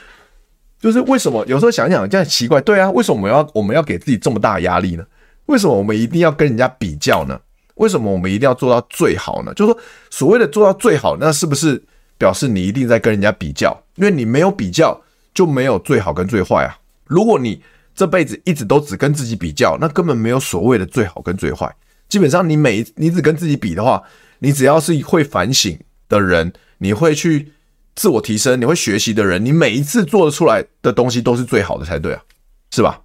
[0.78, 5.04] 就是为什么有时候想想这样奇怪，对啊，为什么我们要我们要给自己这么大的压力呢？
[5.46, 7.40] 为什么我们一定要跟人家比较呢？
[7.76, 9.54] 为什么我们一定要做到最好呢？
[9.54, 11.82] 就是说所谓的做到最好，那是不是？”
[12.18, 14.96] 表示你一定在跟人家比较，因为你没有比较
[15.34, 16.78] 就没有最好跟最坏啊。
[17.06, 17.60] 如果你
[17.94, 21.74] 这辈子一直都只跟自己比较，那根本没有所谓的最好跟最坏。
[22.08, 24.02] 基本上你每你只跟自己比的话，
[24.40, 25.78] 你只要是会反省
[26.08, 27.52] 的人，你会去
[27.94, 32.22] 自我提升，你会学习的人，你每一次做得出来的东西都是最好的才对啊，
[32.70, 33.02] 是吧？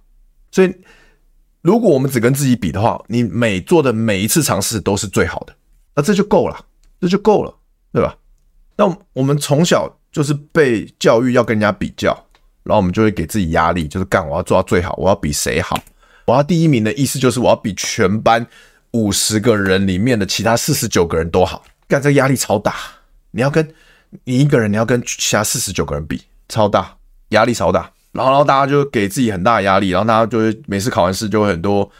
[0.50, 0.74] 所以
[1.62, 5.54] 如果我们只跟自己比的话，你每做的每一次尝试都是最好的，
[5.94, 6.64] 那这就够了，
[7.00, 7.54] 这就够了，
[7.92, 8.16] 对吧？
[8.76, 12.26] 那我们从小就是被教育要跟人家比较，
[12.68, 15.82] 然后我们就会给自己压力，就是干我要做到最好，我要比谁好，
[16.26, 18.46] 我要第一名的意思就是我要比全班
[18.90, 22.74] 五十个人里面的其他四十九个人都好，干这压力超大。
[23.30, 23.66] 你要跟
[24.24, 26.94] 你一个人，你要跟其他四十九个人比，超大，
[27.30, 27.90] 压力超大。
[28.12, 31.90] 然后，然后大家就给自己很大的压力，然后大家就会每次考完试就会很多。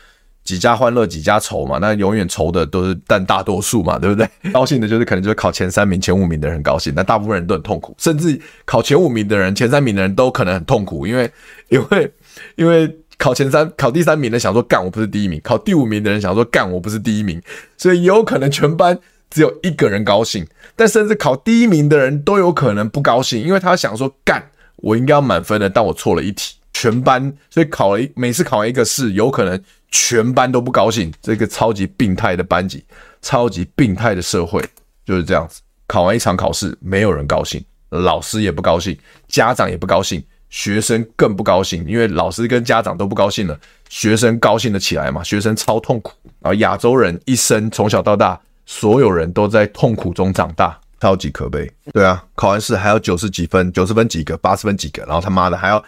[0.49, 4.27] 几家欢乐几家愁嘛，那永远愁的都是占大多数嘛，对不对？
[4.51, 11.31] 高兴的就是可能就是考前三名、前五名的人高兴，但大部分人都很痛苦，甚至考前五名的人、前三名的人都可能很痛苦，因为
[11.69, 12.11] 因为
[12.57, 17.39] 因为考前三、考第三名的想说干我不是第一名，考第五名的人想说干我不是第一名，
[17.77, 24.43] 所以有可能全班只有一个人高兴，但甚至考第一名的人都有可能不高兴，因为他想说干
[24.77, 26.55] 我应该要满分的，但我错了一题。
[26.81, 29.61] 全班，所以考了一每次考完一个试，有可能
[29.91, 31.13] 全班都不高兴。
[31.21, 32.85] 这个超级病态的班级，
[33.21, 34.65] 超级病态的社会
[35.05, 35.61] 就是这样子。
[35.89, 45.21] 考完一场考试，没有人高兴，老师也不高兴，家长也不高兴，学生更不高兴，因为老师跟家长都不高兴了，学生高兴得起来嘛？
[45.25, 46.13] 学生超痛苦。
[46.43, 51.69] 啊亚洲人一生从小到大，所有人都在痛苦中长大，超级可悲。
[51.93, 55.85] 对啊，考完试还要九十几分，九十分几个，八十分几个，然后他妈的还要。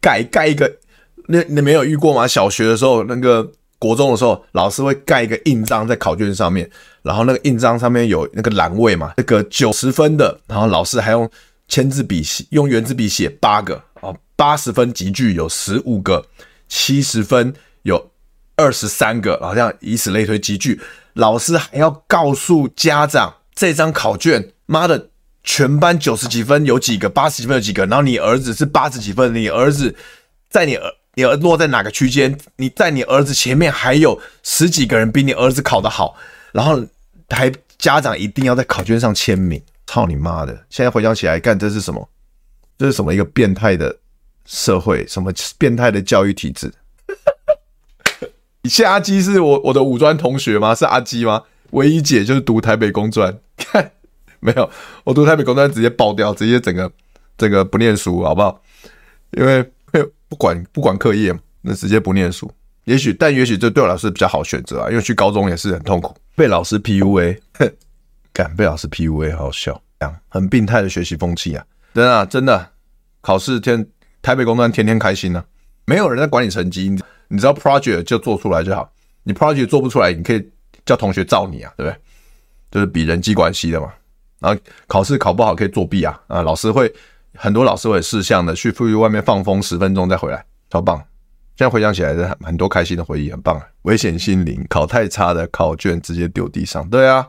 [0.00, 0.70] 盖盖一个，
[1.26, 2.26] 那你没有遇过吗？
[2.26, 6.68] 小学的时候，那个国中的时候，老师会盖一个印章在考卷上面，
[7.02, 11.28] 然后那个印章上面有那个栏位嘛，那个九十分的，然后老师还用
[11.68, 16.24] 签字笔写，用原子笔写八个啊，八十分级距有十五个，
[16.68, 18.10] 七十分有
[18.56, 20.80] 二十三个，好像以此类推集句，
[21.14, 25.10] 老师还要告诉家长这张考卷，妈的。
[25.50, 29.96] 全班九十几分有几个，八十几分有几个，然后你儿子是八十几分，你儿子
[30.50, 32.38] 在你儿你儿落在哪个区间？
[32.56, 36.14] 你在你儿子前面还有十几个人比你儿子考得好，
[36.52, 36.84] 然后
[37.30, 40.52] 还家长一定要在考卷上签名，操你妈的！
[40.68, 42.06] 现在回想起来，干这是什么？
[42.76, 43.96] 这是什么一个变态的
[44.44, 45.06] 社会？
[45.06, 46.70] 什么变态的教育体制？
[48.62, 50.74] 以前阿基是我我的五专同学吗？
[50.74, 51.44] 是阿基吗？
[51.70, 53.92] 唯一姐就是读台北工专，看。
[54.40, 54.70] 没有，
[55.04, 56.90] 我读台北工专直接爆掉，直接整个
[57.36, 58.62] 整个不念书，好不好？
[59.32, 59.64] 因为
[60.28, 62.50] 不管不管课业，那直接不念书。
[62.84, 67.70] 也许，但也许这对我来说比较好选择啊，因为去高中也是很痛苦，被老师 PUA，哼，
[68.32, 71.64] 敢被老师 PUA，好笑，这样很病态的学习风气啊！
[71.92, 72.70] 真的真的，
[73.20, 73.86] 考试天
[74.22, 75.44] 台北工专天天开心呢、啊，
[75.84, 76.88] 没有人在管你成绩，
[77.28, 78.90] 你知道 project 就做出来就好，
[79.24, 80.50] 你 project 做不出来，你可以
[80.86, 81.98] 叫同学罩你啊，对不对？
[82.70, 83.92] 就是比人际关系的嘛。
[84.40, 86.20] 然后考试考不好可以作弊啊！
[86.26, 86.92] 啊，老师会
[87.34, 90.96] 很多老师会识相的去出去外面放风十分钟再回来，超棒！
[91.56, 93.60] 现在回想起来，很很多开心的回忆，很棒。
[93.82, 96.88] 危险心灵，考太差的考卷直接丢地上。
[96.88, 97.26] 对啊，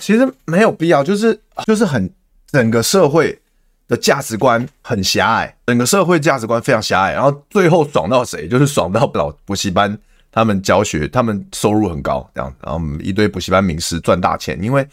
[0.00, 2.12] 其实没有必要，就是就是很
[2.48, 3.40] 整个社会
[3.86, 8.48] 的价值观很狭隘，整个社会价值观非常狭隘，然后最后爽到谁？
[8.48, 9.98] 就是爽到老补习班。
[10.30, 14.86] 他们教学，他们收入很高，这样，然后一堆补习班名师赚大钱，因为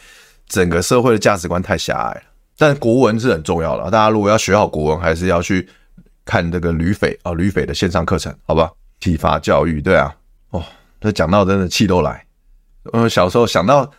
[0.47, 2.21] 整个社会的价值观太狭隘了。
[2.57, 5.67] 但国文是很重要的，大家如果要学好国文，还是要去
[6.23, 8.71] 看这个吕斐啊，吕斐的线上课程，好吧？
[8.99, 10.15] 体罚教育，对啊，
[10.51, 10.63] 哦，
[11.01, 12.25] 这讲到真的气都来。
[12.93, 13.91] 嗯，小时候想到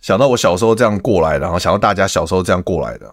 [0.00, 3.12] 想到我小时候这样过来的，然后想到大家小时候这样过来的，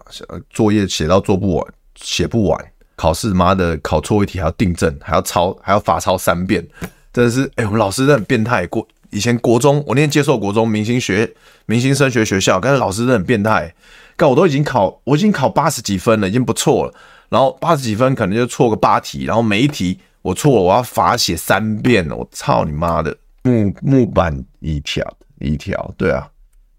[0.50, 1.66] 作业写到做不完，
[1.96, 6.66] 写不完，考试妈的考错一题还要订正，还要抄，还要罚抄三遍。
[7.12, 8.66] 真的是，哎、我们老师真的很变态。
[8.68, 11.30] 过以前国中，我那天接受国中明星学
[11.66, 13.72] 明星升学学校，但是老师真的很变态。
[14.16, 16.94] 但我都已经考，我已经考八十几分了，已经不错了。
[17.28, 22.08] 然后八十几分可能就错个八题，然后每一题我错了，我要罚写三遍。
[22.10, 23.16] 我操你妈的！
[23.42, 25.02] 木木板一条
[25.40, 26.28] 一条，对啊，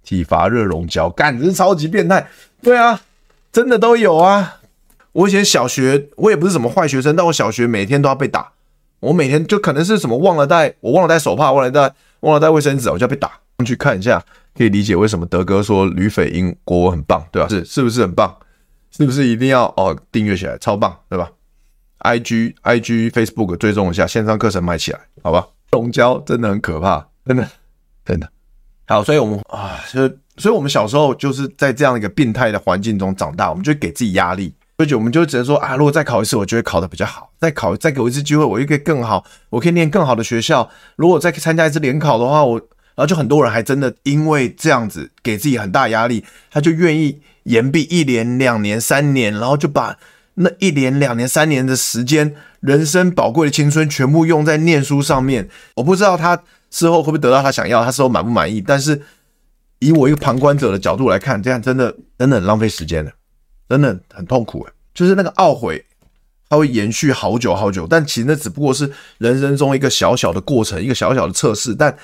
[0.03, 2.27] 体罚热熔胶，干，这是超级变态。
[2.61, 3.01] 对啊，
[3.51, 4.61] 真的都有啊。
[5.11, 8.53] 我以前小学，我也不是什么坏学生，但我小学每天都要被打。
[8.99, 11.93] 我每天就可能是什么忘了带，我忘了带手帕，忘了带，
[12.23, 13.31] 忘了带卫生纸，我就要被打。
[13.63, 14.21] 去看一下，
[14.57, 17.47] 可以理解为什么德哥说吕斐英国文很棒，对吧？
[17.47, 18.35] 是是不是很棒？
[18.91, 21.31] 是不是一定要哦订阅起来，超棒，对吧
[21.99, 25.47] ？IG IG Facebook 追踪一下，线上课程买起来，好吧？
[25.71, 27.47] 龙胶真的很可怕，真的
[28.03, 28.29] 真的。
[28.85, 34.53] 好，所以我们啊，就所以我们小时候就是在这样一个病态的环境中长大，我们就给自己压力。
[34.85, 37.31] 所以我们就只能说啊，如果再考一次，我就会考得比较好。
[37.39, 40.69] 再考，再给我一次机会，我就可以更好，我可以念更好的学校。
[40.95, 42.57] 如果再参加一次联考的话，我
[42.95, 49.97] 然后就很多人还真的因为这样子给自己很大压力，他就愿意延毕一年、两年、三年，然后就把
[50.35, 55.49] 那一年、两年、三年的时间，人生宝贵的青春全部用在念书上面。
[55.75, 58.61] 我不知道他事后会不会得到他想要，他事后满不满意。
[58.61, 59.01] 但是
[59.79, 63.11] 以我一个旁观者的角度来看，这样真的真的很浪费时间的。
[63.69, 65.83] 真的很痛苦诶，就是那个懊悔，
[66.47, 67.87] 它会延续好久好久。
[67.87, 71.73] 但其实那只不过是人生中一个小小的过程，一个小小的测试。
[71.73, 71.97] 但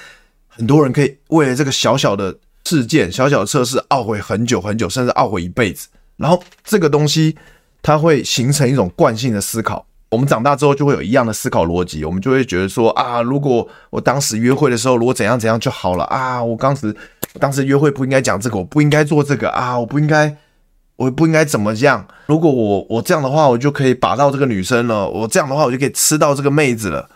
[0.47, 2.36] 很多人可以为了这个小小的
[2.66, 5.88] 事件、小小的测试懊悔很久很久，甚至懊悔一辈子。
[6.18, 7.36] 然后这个东西
[7.84, 9.86] 它会形成一种惯性的思考。
[10.10, 16.95] 我们长大之后就会有一样的思考逻辑，我们就会觉得说啊，如果我当时约会的时候，如果怎样怎样就好了啊，我当时
[17.39, 20.36] 当时约会不应该讲这个，我不应该做这个啊，我不应该。
[21.00, 22.06] 我不应该怎么样？
[22.26, 25.10] 如果我我这样的话，我就可以把到这个女生了。
[25.10, 27.10] 我这样的话，我就可以吃到这个妹子了。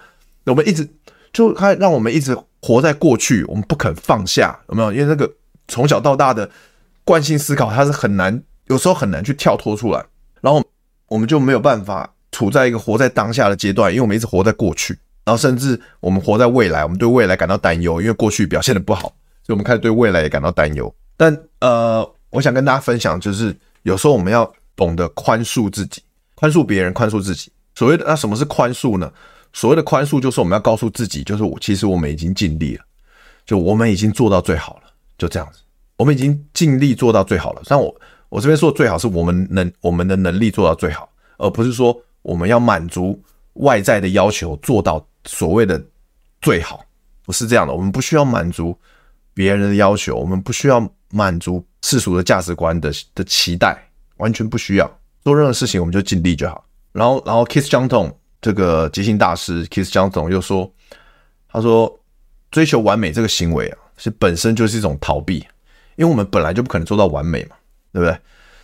[0.45, 0.87] 我们一直
[1.33, 4.93] 就还让我们一直活在过去，我们不肯放下，有没有？
[4.93, 5.29] 因为那个
[5.67, 6.49] 从小到大的
[7.03, 10.01] 惯性思考，它是很难，有时候很难去跳脱出来。
[10.39, 10.63] 然后
[11.09, 19.13] 我们就没有办法处在一个活在当下的阶段，因为我们一直活在过去，然后甚至我们活在未来，我们对未来感到担忧，因为过去表现的不好，
[19.45, 20.95] 所以我们开始对未来也感到担忧。
[21.17, 23.53] 但呃，我想跟大家分享就是。
[23.83, 26.01] 有时候我们要懂得宽恕自己，
[26.35, 27.51] 宽恕别人，宽恕自己。
[27.75, 29.11] 所谓的那什么是宽恕呢？
[29.51, 32.83] 所谓的宽恕就是我们要告诉自己，就是我其实我们已经尽力了，
[33.45, 34.83] 就我们已经做到最好了，
[35.17, 35.59] 就这样子，
[35.97, 37.61] 我们已经尽力做到最好了。
[37.63, 37.95] 像我
[38.29, 41.07] 我这边说的最好是我们能我们的能力做到最好，
[41.37, 43.21] 而不是说我们要满足
[43.53, 45.83] 外在的要求做到所谓的
[46.41, 46.83] 最好，
[47.25, 47.73] 不是这样的。
[47.73, 48.75] 我们不需要满足
[49.33, 50.79] 别人的要求，我们不需要
[51.13, 51.63] 满足。
[51.85, 53.77] 世俗的价值观的的期待
[54.15, 56.65] 完全不需要做任何事情，我们就尽力就好。
[56.93, 60.71] 然后，然后 Kiss Johnstone 这个即兴大师 Kiss Johnstone 又说，
[61.49, 61.99] 他说
[62.51, 65.45] 追求完美这个行为啊，是本身就是一种逃避，
[65.97, 67.55] 因为我们本来就不可能做到完美嘛，
[67.91, 68.17] 对不对？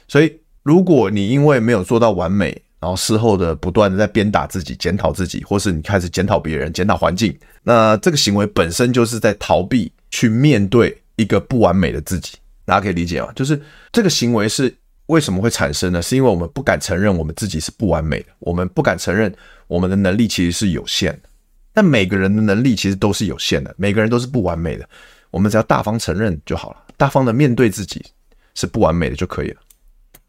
[0.08, 12.38] 所以，如果你因为没有做到完美，然后事后的不断的在鞭打自己、检讨自己，或是你开始检讨别人、检讨环境，那这个行为本身就是在逃避去面对一个不完美的自己。
[12.66, 13.32] 大家可以理解吗？
[13.36, 13.60] 就是
[13.92, 14.72] 这个行为是
[15.08, 16.00] 为什么会产生呢？
[16.00, 19.34] 是因为我们不敢承认我们自己是不完美的，我们不敢承认
[19.68, 21.30] 我们的能力其实是有限的。
[21.74, 24.88] 但每个人的能力其实都是有限的，每个人都是不完美的。
[25.32, 28.06] 我们只要大方承认就好了，大方的面对自己
[28.54, 29.62] 是不完美的就可以了。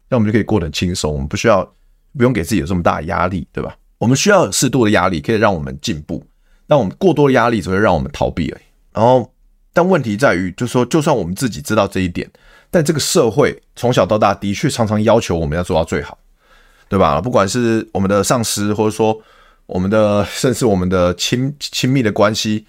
[0.09, 1.63] 那我们就可以过得轻松，我们不需要
[2.17, 3.77] 不用给自己有这么大的压力，对吧？
[3.99, 6.25] 我们需要适度的压力，可以让我们进步。
[6.65, 8.63] 但我们过多的压力只会让我们逃避而已。
[8.93, 9.31] 然后。
[9.73, 12.29] 但问题在于，就是说，就算我们自己知道这一点，
[12.69, 16.17] 但这个社会从小到大的确常常要求我们要做到最好，
[16.89, 17.21] 对吧？
[17.21, 19.17] 不管是我们的上司，或者说
[19.65, 22.65] 我们的， 甚至我们的亲亲密的关系，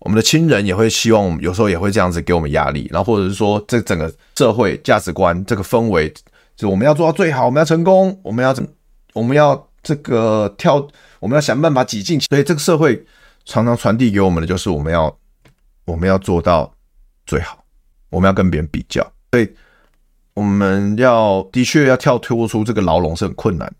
[0.00, 2.88] 我们的亲人也会希望，有时候也会这样子给我们压力。
[2.90, 6.12] 然后或者是说，这整个社会价值观这个氛围，
[6.56, 8.66] 就我们要做到最好，我们要成功，我们要怎，
[9.12, 10.84] 我们要这个跳，
[11.20, 12.26] 我们要想办法挤进去。
[12.28, 13.04] 所以这个社会
[13.44, 15.16] 常常传递给我们的就是我们要
[15.90, 16.72] 我们要做到
[17.26, 17.64] 最好，
[18.08, 19.02] 我们要跟别人比较。
[19.32, 19.48] 所以
[20.34, 23.70] 我们要的确要跳脱出这个牢笼是很困难，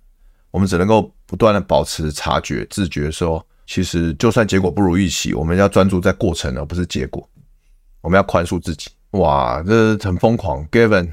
[0.50, 7.26] 我们只能够不断的保持察觉、自觉，说其实就算结果不如预期，我们要专注在过程而不是结果。
[8.00, 8.90] 我们要宽恕自己。
[9.12, 10.66] 哇，这很疯狂。
[10.68, 11.12] Gavin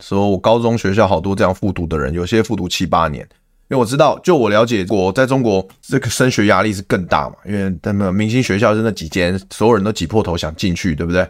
[0.00, 3.28] 说，我高中学校好多这样复读的人，有些复读七八年。
[3.70, 11.24] 因为我知道，就我了解过，在中国这个升学压力是更大嘛，因为他们明星学校是那几间，所有人都挤破头想进去，对不对？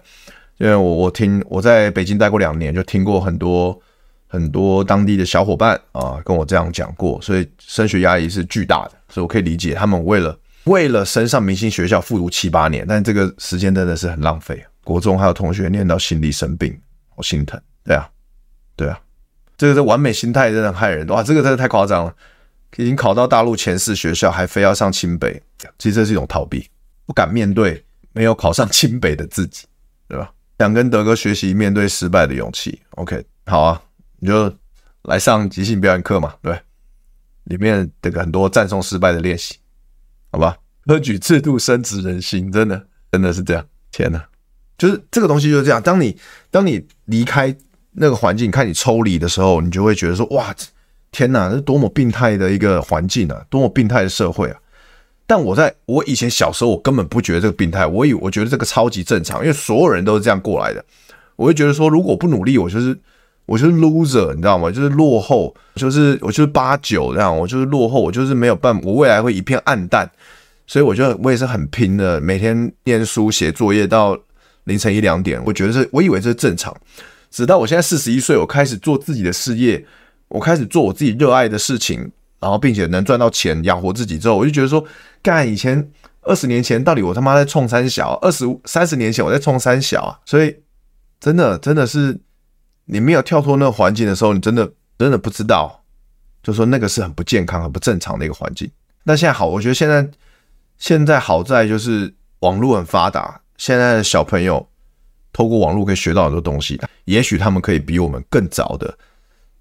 [0.56, 3.78] 因为我我听我在北京待过两年，就听过很多
[4.26, 14.62] 很多当地的小伙伴啊跟我这样讲过，所以升学压力是巨大的，所以我可以理解他们为了为了升上明星学校复读七八年，但这个时间真的是很浪费。
[14.82, 16.74] 国中还有同学念到心理生病，
[17.16, 17.60] 我心疼。
[17.84, 18.08] 对啊，
[18.76, 18.98] 对啊，
[19.60, 21.06] 这个是完美心态真的害人。
[21.08, 22.14] 哇，这个真的太夸张了，
[22.78, 25.42] 已经考到大陆前四学校，还非要上清北，
[25.78, 26.66] 其实这是一种逃避，
[27.04, 27.84] 不敢面对
[28.14, 29.66] 没有考上清北的自己，
[30.08, 30.32] 对吧？
[30.58, 32.80] 想跟德哥学习面对失败的勇气。
[32.92, 33.82] OK，好啊，
[34.18, 34.50] 你就
[35.02, 36.58] 来上即兴表演课嘛，对，
[37.44, 39.56] 里面这个很多赞颂失败的练习，
[40.32, 40.56] 好吧？
[40.86, 43.66] 科举制度深植人心，真的真的是这样。
[43.92, 44.26] 天哪！
[44.78, 46.18] 就是这个东西就是这样，当你
[46.50, 47.54] 当你离开
[47.92, 50.54] 那个环境，看你抽离的时候，你就会觉得说：哇，
[51.10, 54.56] 天哪，这多么病态的一个环境啊，多么病态的社会啊！
[55.26, 60.84] 但我在我以前小时候，我根本不觉得这个病态，我以我觉得这个超级正常，因为所有人都是这样过来的。
[61.36, 62.96] 我会觉得说，如果不努力，我就是
[63.46, 64.70] 我就是 loser，你知道吗？
[64.70, 70.10] 就是落后，就是我就是八九这样，我就是落后，我就是没有办，我未来会一片暗淡。
[70.66, 74.18] 所以我觉得我也是很拼的，每天念书写作业到。
[74.64, 76.72] 凌晨一两点，我觉得是，我以为这是正常。
[77.30, 79.84] 直到我现在四十一岁，我开始做自己的事业，
[80.28, 82.10] 我开始做我自己热爱的事情，
[82.40, 84.84] 然后并且能赚到钱养活自己之后，我就觉得说，
[85.22, 85.90] 干以前
[86.22, 90.18] 二十年前到底我他妈在冲三小，二十三十年前我在冲三小啊！
[90.26, 90.54] 所以
[91.20, 92.18] 真的真的是
[92.86, 95.84] 你没有跳脱那个环境的时候，你真的真的不知道，
[96.42, 98.70] 就说那个是很不健康、很不正常的一个环境。
[99.04, 100.10] 那现在好，我觉得现在
[100.78, 103.40] 现在好在就是网络很发达。
[103.56, 104.66] 现在的小朋友
[105.32, 108.92] 透过网络可以学到很多东西，也许他们可以比我们更早的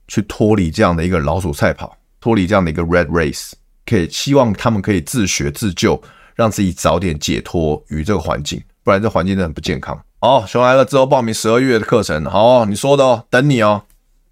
[0.07, 3.51] 去脱离这样的一个老鼠赛跑，脱离这样的一个 red race，
[3.85, 6.01] 可以希望他们可以自学自救，
[6.35, 9.99] 让自己早点解脱于这个环境，不然这环境真的很不健康。
[10.21, 13.83] 哦，熊来了之后报名十二月的课程，好，你说的哦，等你哦，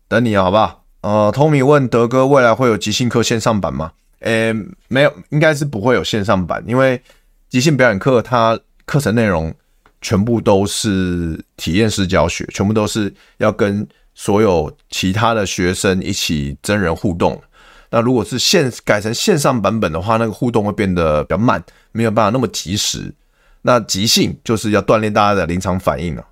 [0.08, 0.84] 等你哦，好不好？
[1.02, 3.92] 呃，Tommy 问德哥未来会有即兴课线上版吗？
[4.22, 4.54] 诶，
[4.88, 7.02] 没有，应该是不会有线上版，因为
[7.50, 8.60] 即兴表演课它。
[8.88, 9.54] 课程内容
[10.02, 17.42] 全部都是体验式教学，全部都是要跟所有其他的学生一起真人互动。
[17.90, 23.14] 那如果是线改成线上版本的话，那个互动会变得比较慢，没有办法那么及时。
[23.62, 26.26] 那即兴就是要锻炼大家的临场反应了，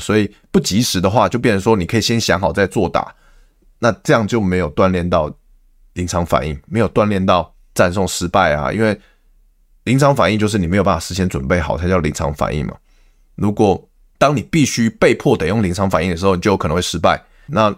[0.00, 3.14] 所以不及时的话，就变成说你可以先想好再作答，
[3.78, 5.32] 那这样就没有锻炼到
[5.94, 8.98] 临场反应，没有锻炼到赞颂失败啊，因为。
[9.84, 12.72] 临场反应就是你没有办法事先准备好才叫临场反应嘛。
[13.42, 13.88] 如果
[14.18, 17.20] 当你必须被迫得用临场反应的时候，你就有可能会失败。
[17.46, 17.74] 那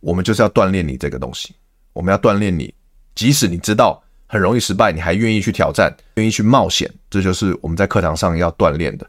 [0.00, 1.54] 我们就是要锻炼你这个东西，
[1.92, 2.74] 我们要锻炼你，
[3.14, 9.06] 即使你知道很容易失败，你还愿意去挑战，愿意去冒险，这就是我们在课堂上要锻炼的。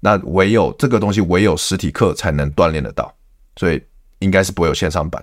[0.00, 3.14] 那唯有这个东西，唯有实体课才能锻炼得到，
[3.56, 3.82] 所以
[4.20, 5.22] 应该是不会有线上版。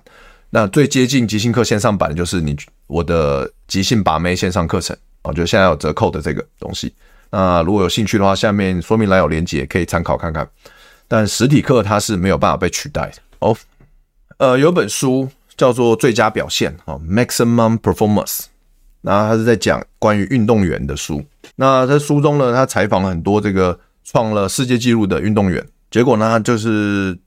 [0.50, 2.56] 那最接近即兴课线上版的就是你
[2.86, 4.96] 我的即兴把妹线上课程。
[5.24, 6.94] 我觉得现在有折扣的这个东西，
[7.32, 10.46] 那如果有兴趣的话，下面说明栏有连接，可以参考看看。
[11.08, 13.56] 但实体课它是没有办法被取代的哦。
[14.36, 18.44] 呃，有本书叫做《最佳表现》哦，Maximum Performance，
[19.00, 21.24] 那他是在讲关于运动员的书。
[21.56, 27.18] 那在书中呢，他采访了很多这个创了世界纪录的运动员，结果呢，就是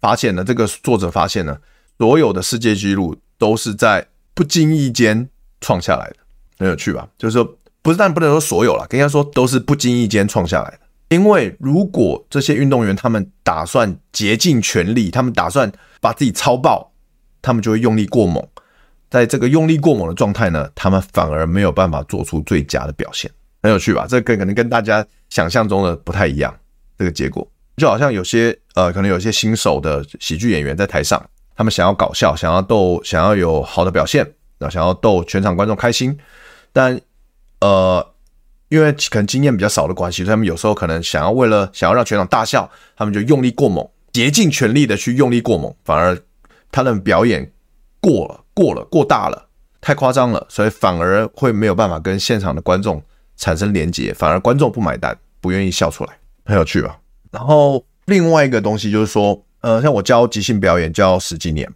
[0.00, 1.60] 发现了这个作者发现了
[1.98, 5.28] 所有的世界纪录都是在不经意间
[5.60, 6.16] 创下来的。
[6.58, 7.08] 很有趣吧？
[7.16, 10.80] 就是说，不是，但不能说所有了，跟人家说都是不经意间创下来的。
[11.08, 16.92] 因为如果这些运动员他们打算竭尽全力，他们打算把自己超爆，
[17.40, 18.46] 他们就会用力过猛。
[19.08, 23.30] 在这个用力过猛的状态呢，他们反而没有办法做出最佳的表现。
[23.62, 24.06] 很有趣吧？
[24.06, 26.54] 这个可能跟大家想象中的不太一样。
[26.98, 31.24] 这个结果就好像有些呃，可能有些新手的喜剧演员在台上，
[31.56, 36.18] 他们想要搞笑，想要逗，想要有好的表现，那想要逗全场观众开心。
[36.70, 37.00] 但，
[37.60, 38.14] 呃，
[38.68, 46.18] 因为可能经验比较少的关系，所以他们有时候可能想要为了想要让全场大笑，他们就用力过猛，竭尽全力的去用力过猛，反而
[46.70, 47.50] 他的表演
[48.00, 49.48] 过了，过了，过大了，
[49.80, 53.02] 太夸张了，所以反而会没有办法跟现场的观众
[53.36, 56.12] 产生连接，反而观众不买单，不愿意笑出来，
[56.44, 56.98] 很有趣吧？
[57.30, 61.68] 然后另外一个东西就是说，呃，像我教即兴表演教十几年，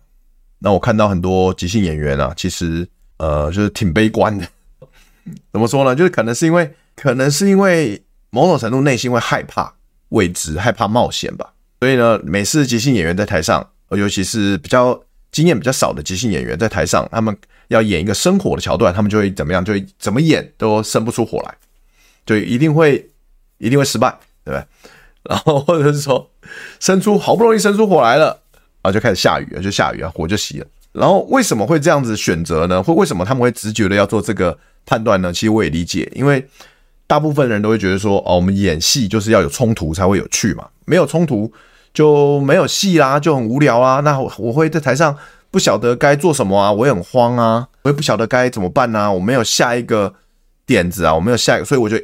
[0.59, 4.47] 那我看到很多即兴演员啊，其实呃就是挺悲观的。
[5.53, 5.95] 怎么说呢？
[5.95, 9.75] 就是可能是因为，可能是因为某种程度内心会害怕
[10.11, 11.53] 未知，害怕冒险吧。
[11.81, 15.01] 所以呢，每次即兴演员在台上，尤其是比较
[15.31, 17.37] 经验比较少的即兴演员在台上，他们
[17.69, 19.65] 要演一个生火的桥段，他们就会怎么样？
[19.65, 21.55] 就会怎么演都生不出火来，
[22.25, 23.11] 就一定会
[23.59, 24.65] 一定会失败，对不对？
[25.31, 26.31] 然后或者是说，
[26.81, 28.43] 生出好不容易生出火来了
[28.83, 30.67] 啊，就开始下雨了，就下雨啊，火就熄了。
[30.93, 32.83] 然后为什么会这样子选择呢？
[32.83, 34.59] 或为什么他们会直觉的要做这个？
[34.85, 36.45] 判断呢，其实我也理解，因为
[37.07, 41.53] 大部分人都会觉得说，哦，我们演戏就是要有冲突才会有趣嘛，没有冲突
[41.95, 44.01] 就没有戏啦，就很无聊啊。
[44.01, 45.17] 那我我会在台上
[45.53, 50.13] 不晓得该做什么啊，我也很慌啊，我也不晓得该怎么办啊，我没有下一个
[50.67, 51.97] 点子啊，我没有下一个，所以我就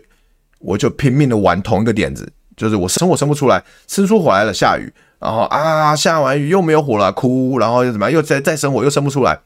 [0.60, 9.38] 我就拼命的玩同一个点子，就是我生火生不出来，生出火来了，下雨，然后啊下完雨又没有火了，哭，然后又怎么样，又再再生火又生不出来，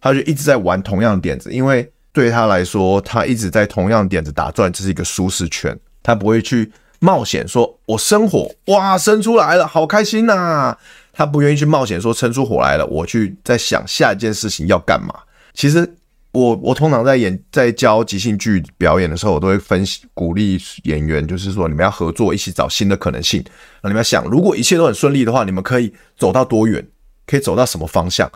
[0.00, 1.90] 他就一直在玩同样的点子，因为。
[2.10, 5.78] 对他来说，他一直在同样点子打转，这是一个舒适圈。
[6.02, 10.76] 他不会去冒险，说我生火，哇，生出来了，好开心呐！
[11.12, 15.14] 他不愿意去冒险，说生出火来了，我去在想下一件事情要干嘛。
[15.54, 15.94] 其实
[16.38, 23.42] 我我通常在演在教即兴剧表演的时候，我都会分析鼓励演员，就是说你们要合作，一起找新的可能性。
[23.82, 26.86] 那你们要想，如果一切都很顺利的话，你们可以走到多远？
[27.26, 28.30] 可以走到什么方向？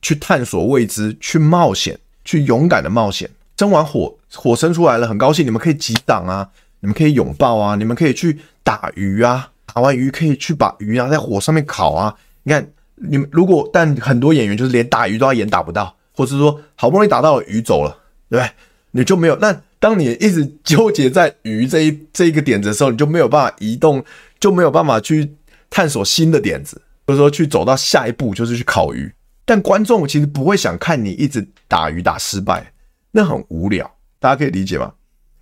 [0.00, 1.98] 去探索未知，去冒险。
[2.24, 3.28] 去勇敢的冒险，
[3.58, 5.44] 生完火，火生出来了，很高兴。
[5.44, 12.14] 你们可以击掌啊，你们可以拥抱啊，你们可以去打鱼啊，打完鱼可以去把鱼啊在火上面烤啊。
[12.44, 12.64] 你看，
[12.94, 17.98] 你们如果但很多演员就是连打鱼都要演打不到，或是说好不容易打到鱼走了，
[18.28, 18.50] 对不对？
[18.92, 19.36] 你就没有。
[19.36, 24.04] 那当你一直纠结在鱼这一这一个点子的时候，你就没有办法移动，
[24.38, 25.34] 就没有办法去
[25.70, 29.12] 探索新的点子，或者说去走到下一步，就是去烤鱼。
[29.44, 32.72] 但观众其实不会想看你一直打鱼打失败，
[33.10, 33.90] 那很无聊，
[34.20, 34.92] 大家可以理解吗？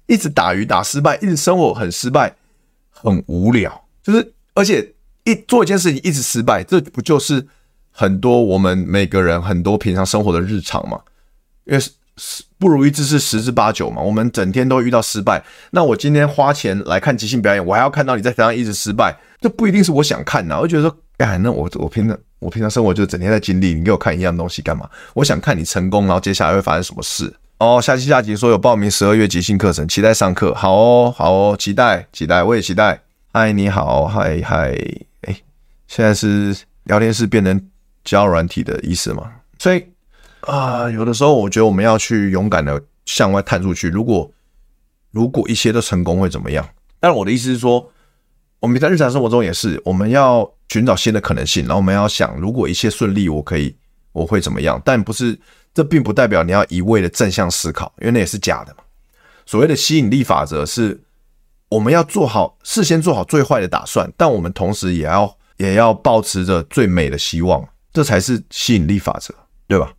[0.07, 2.35] 一直打鱼打失败，一直生活很失败，
[2.91, 3.85] 很无聊。
[4.03, 4.95] 就是而且
[5.25, 7.47] 一做一件事情一直失败，这不就是
[8.01, 10.99] 很多我们每个人很多平常生活的日常嘛？
[11.67, 11.85] 因为
[12.59, 15.45] 不如意之事十之八九嘛，我们整天都遇到失败。
[15.73, 20.59] 那我今天花钱来看即兴表演，我还要看到你在台上一直失败，这不一定是我想看的。
[20.59, 22.19] 我觉得说，哎，那我我平常。
[22.39, 24.89] 我平常生活就整天在经历，你给我看一样东西干嘛？
[25.13, 27.79] 我想看你成功，然后接下来会发生什么事哦。
[27.83, 30.55] 下期下集说有报名十二月即兴课程，期待上课。
[30.55, 33.03] 好哦，好哦，期待期待，我也期待。
[33.35, 34.75] 嗨，你好，嗨嗨，
[35.29, 35.37] 哎，
[35.87, 37.61] 现在是聊天室变成
[38.05, 39.33] 交软体的意思吗？
[39.59, 39.85] 所以
[40.41, 43.89] 啊，有的时候我觉得我们要去勇敢的向外探出去。
[43.89, 44.31] 如果
[45.11, 46.69] 如果一切都成功会怎么样？
[46.99, 47.91] 但我的意思是说，
[48.61, 50.51] 我们在日常生活中也是，我们要。
[50.73, 53.75] 寻找新的可能性，然后我们要想，如果一切顺利，我可以，
[54.13, 54.81] 我会怎么样？
[54.85, 55.37] 但不是，
[55.75, 58.85] 这并不代表你要一味的正向思考，因为那也是假的嘛。
[59.45, 61.03] 所谓的吸引力法则是，
[61.71, 69.34] 我们要做好事先做好最坏的打算，但我们同时也要也要保持着最美的希望，这才是吸引力法则，
[69.66, 69.93] 对吧？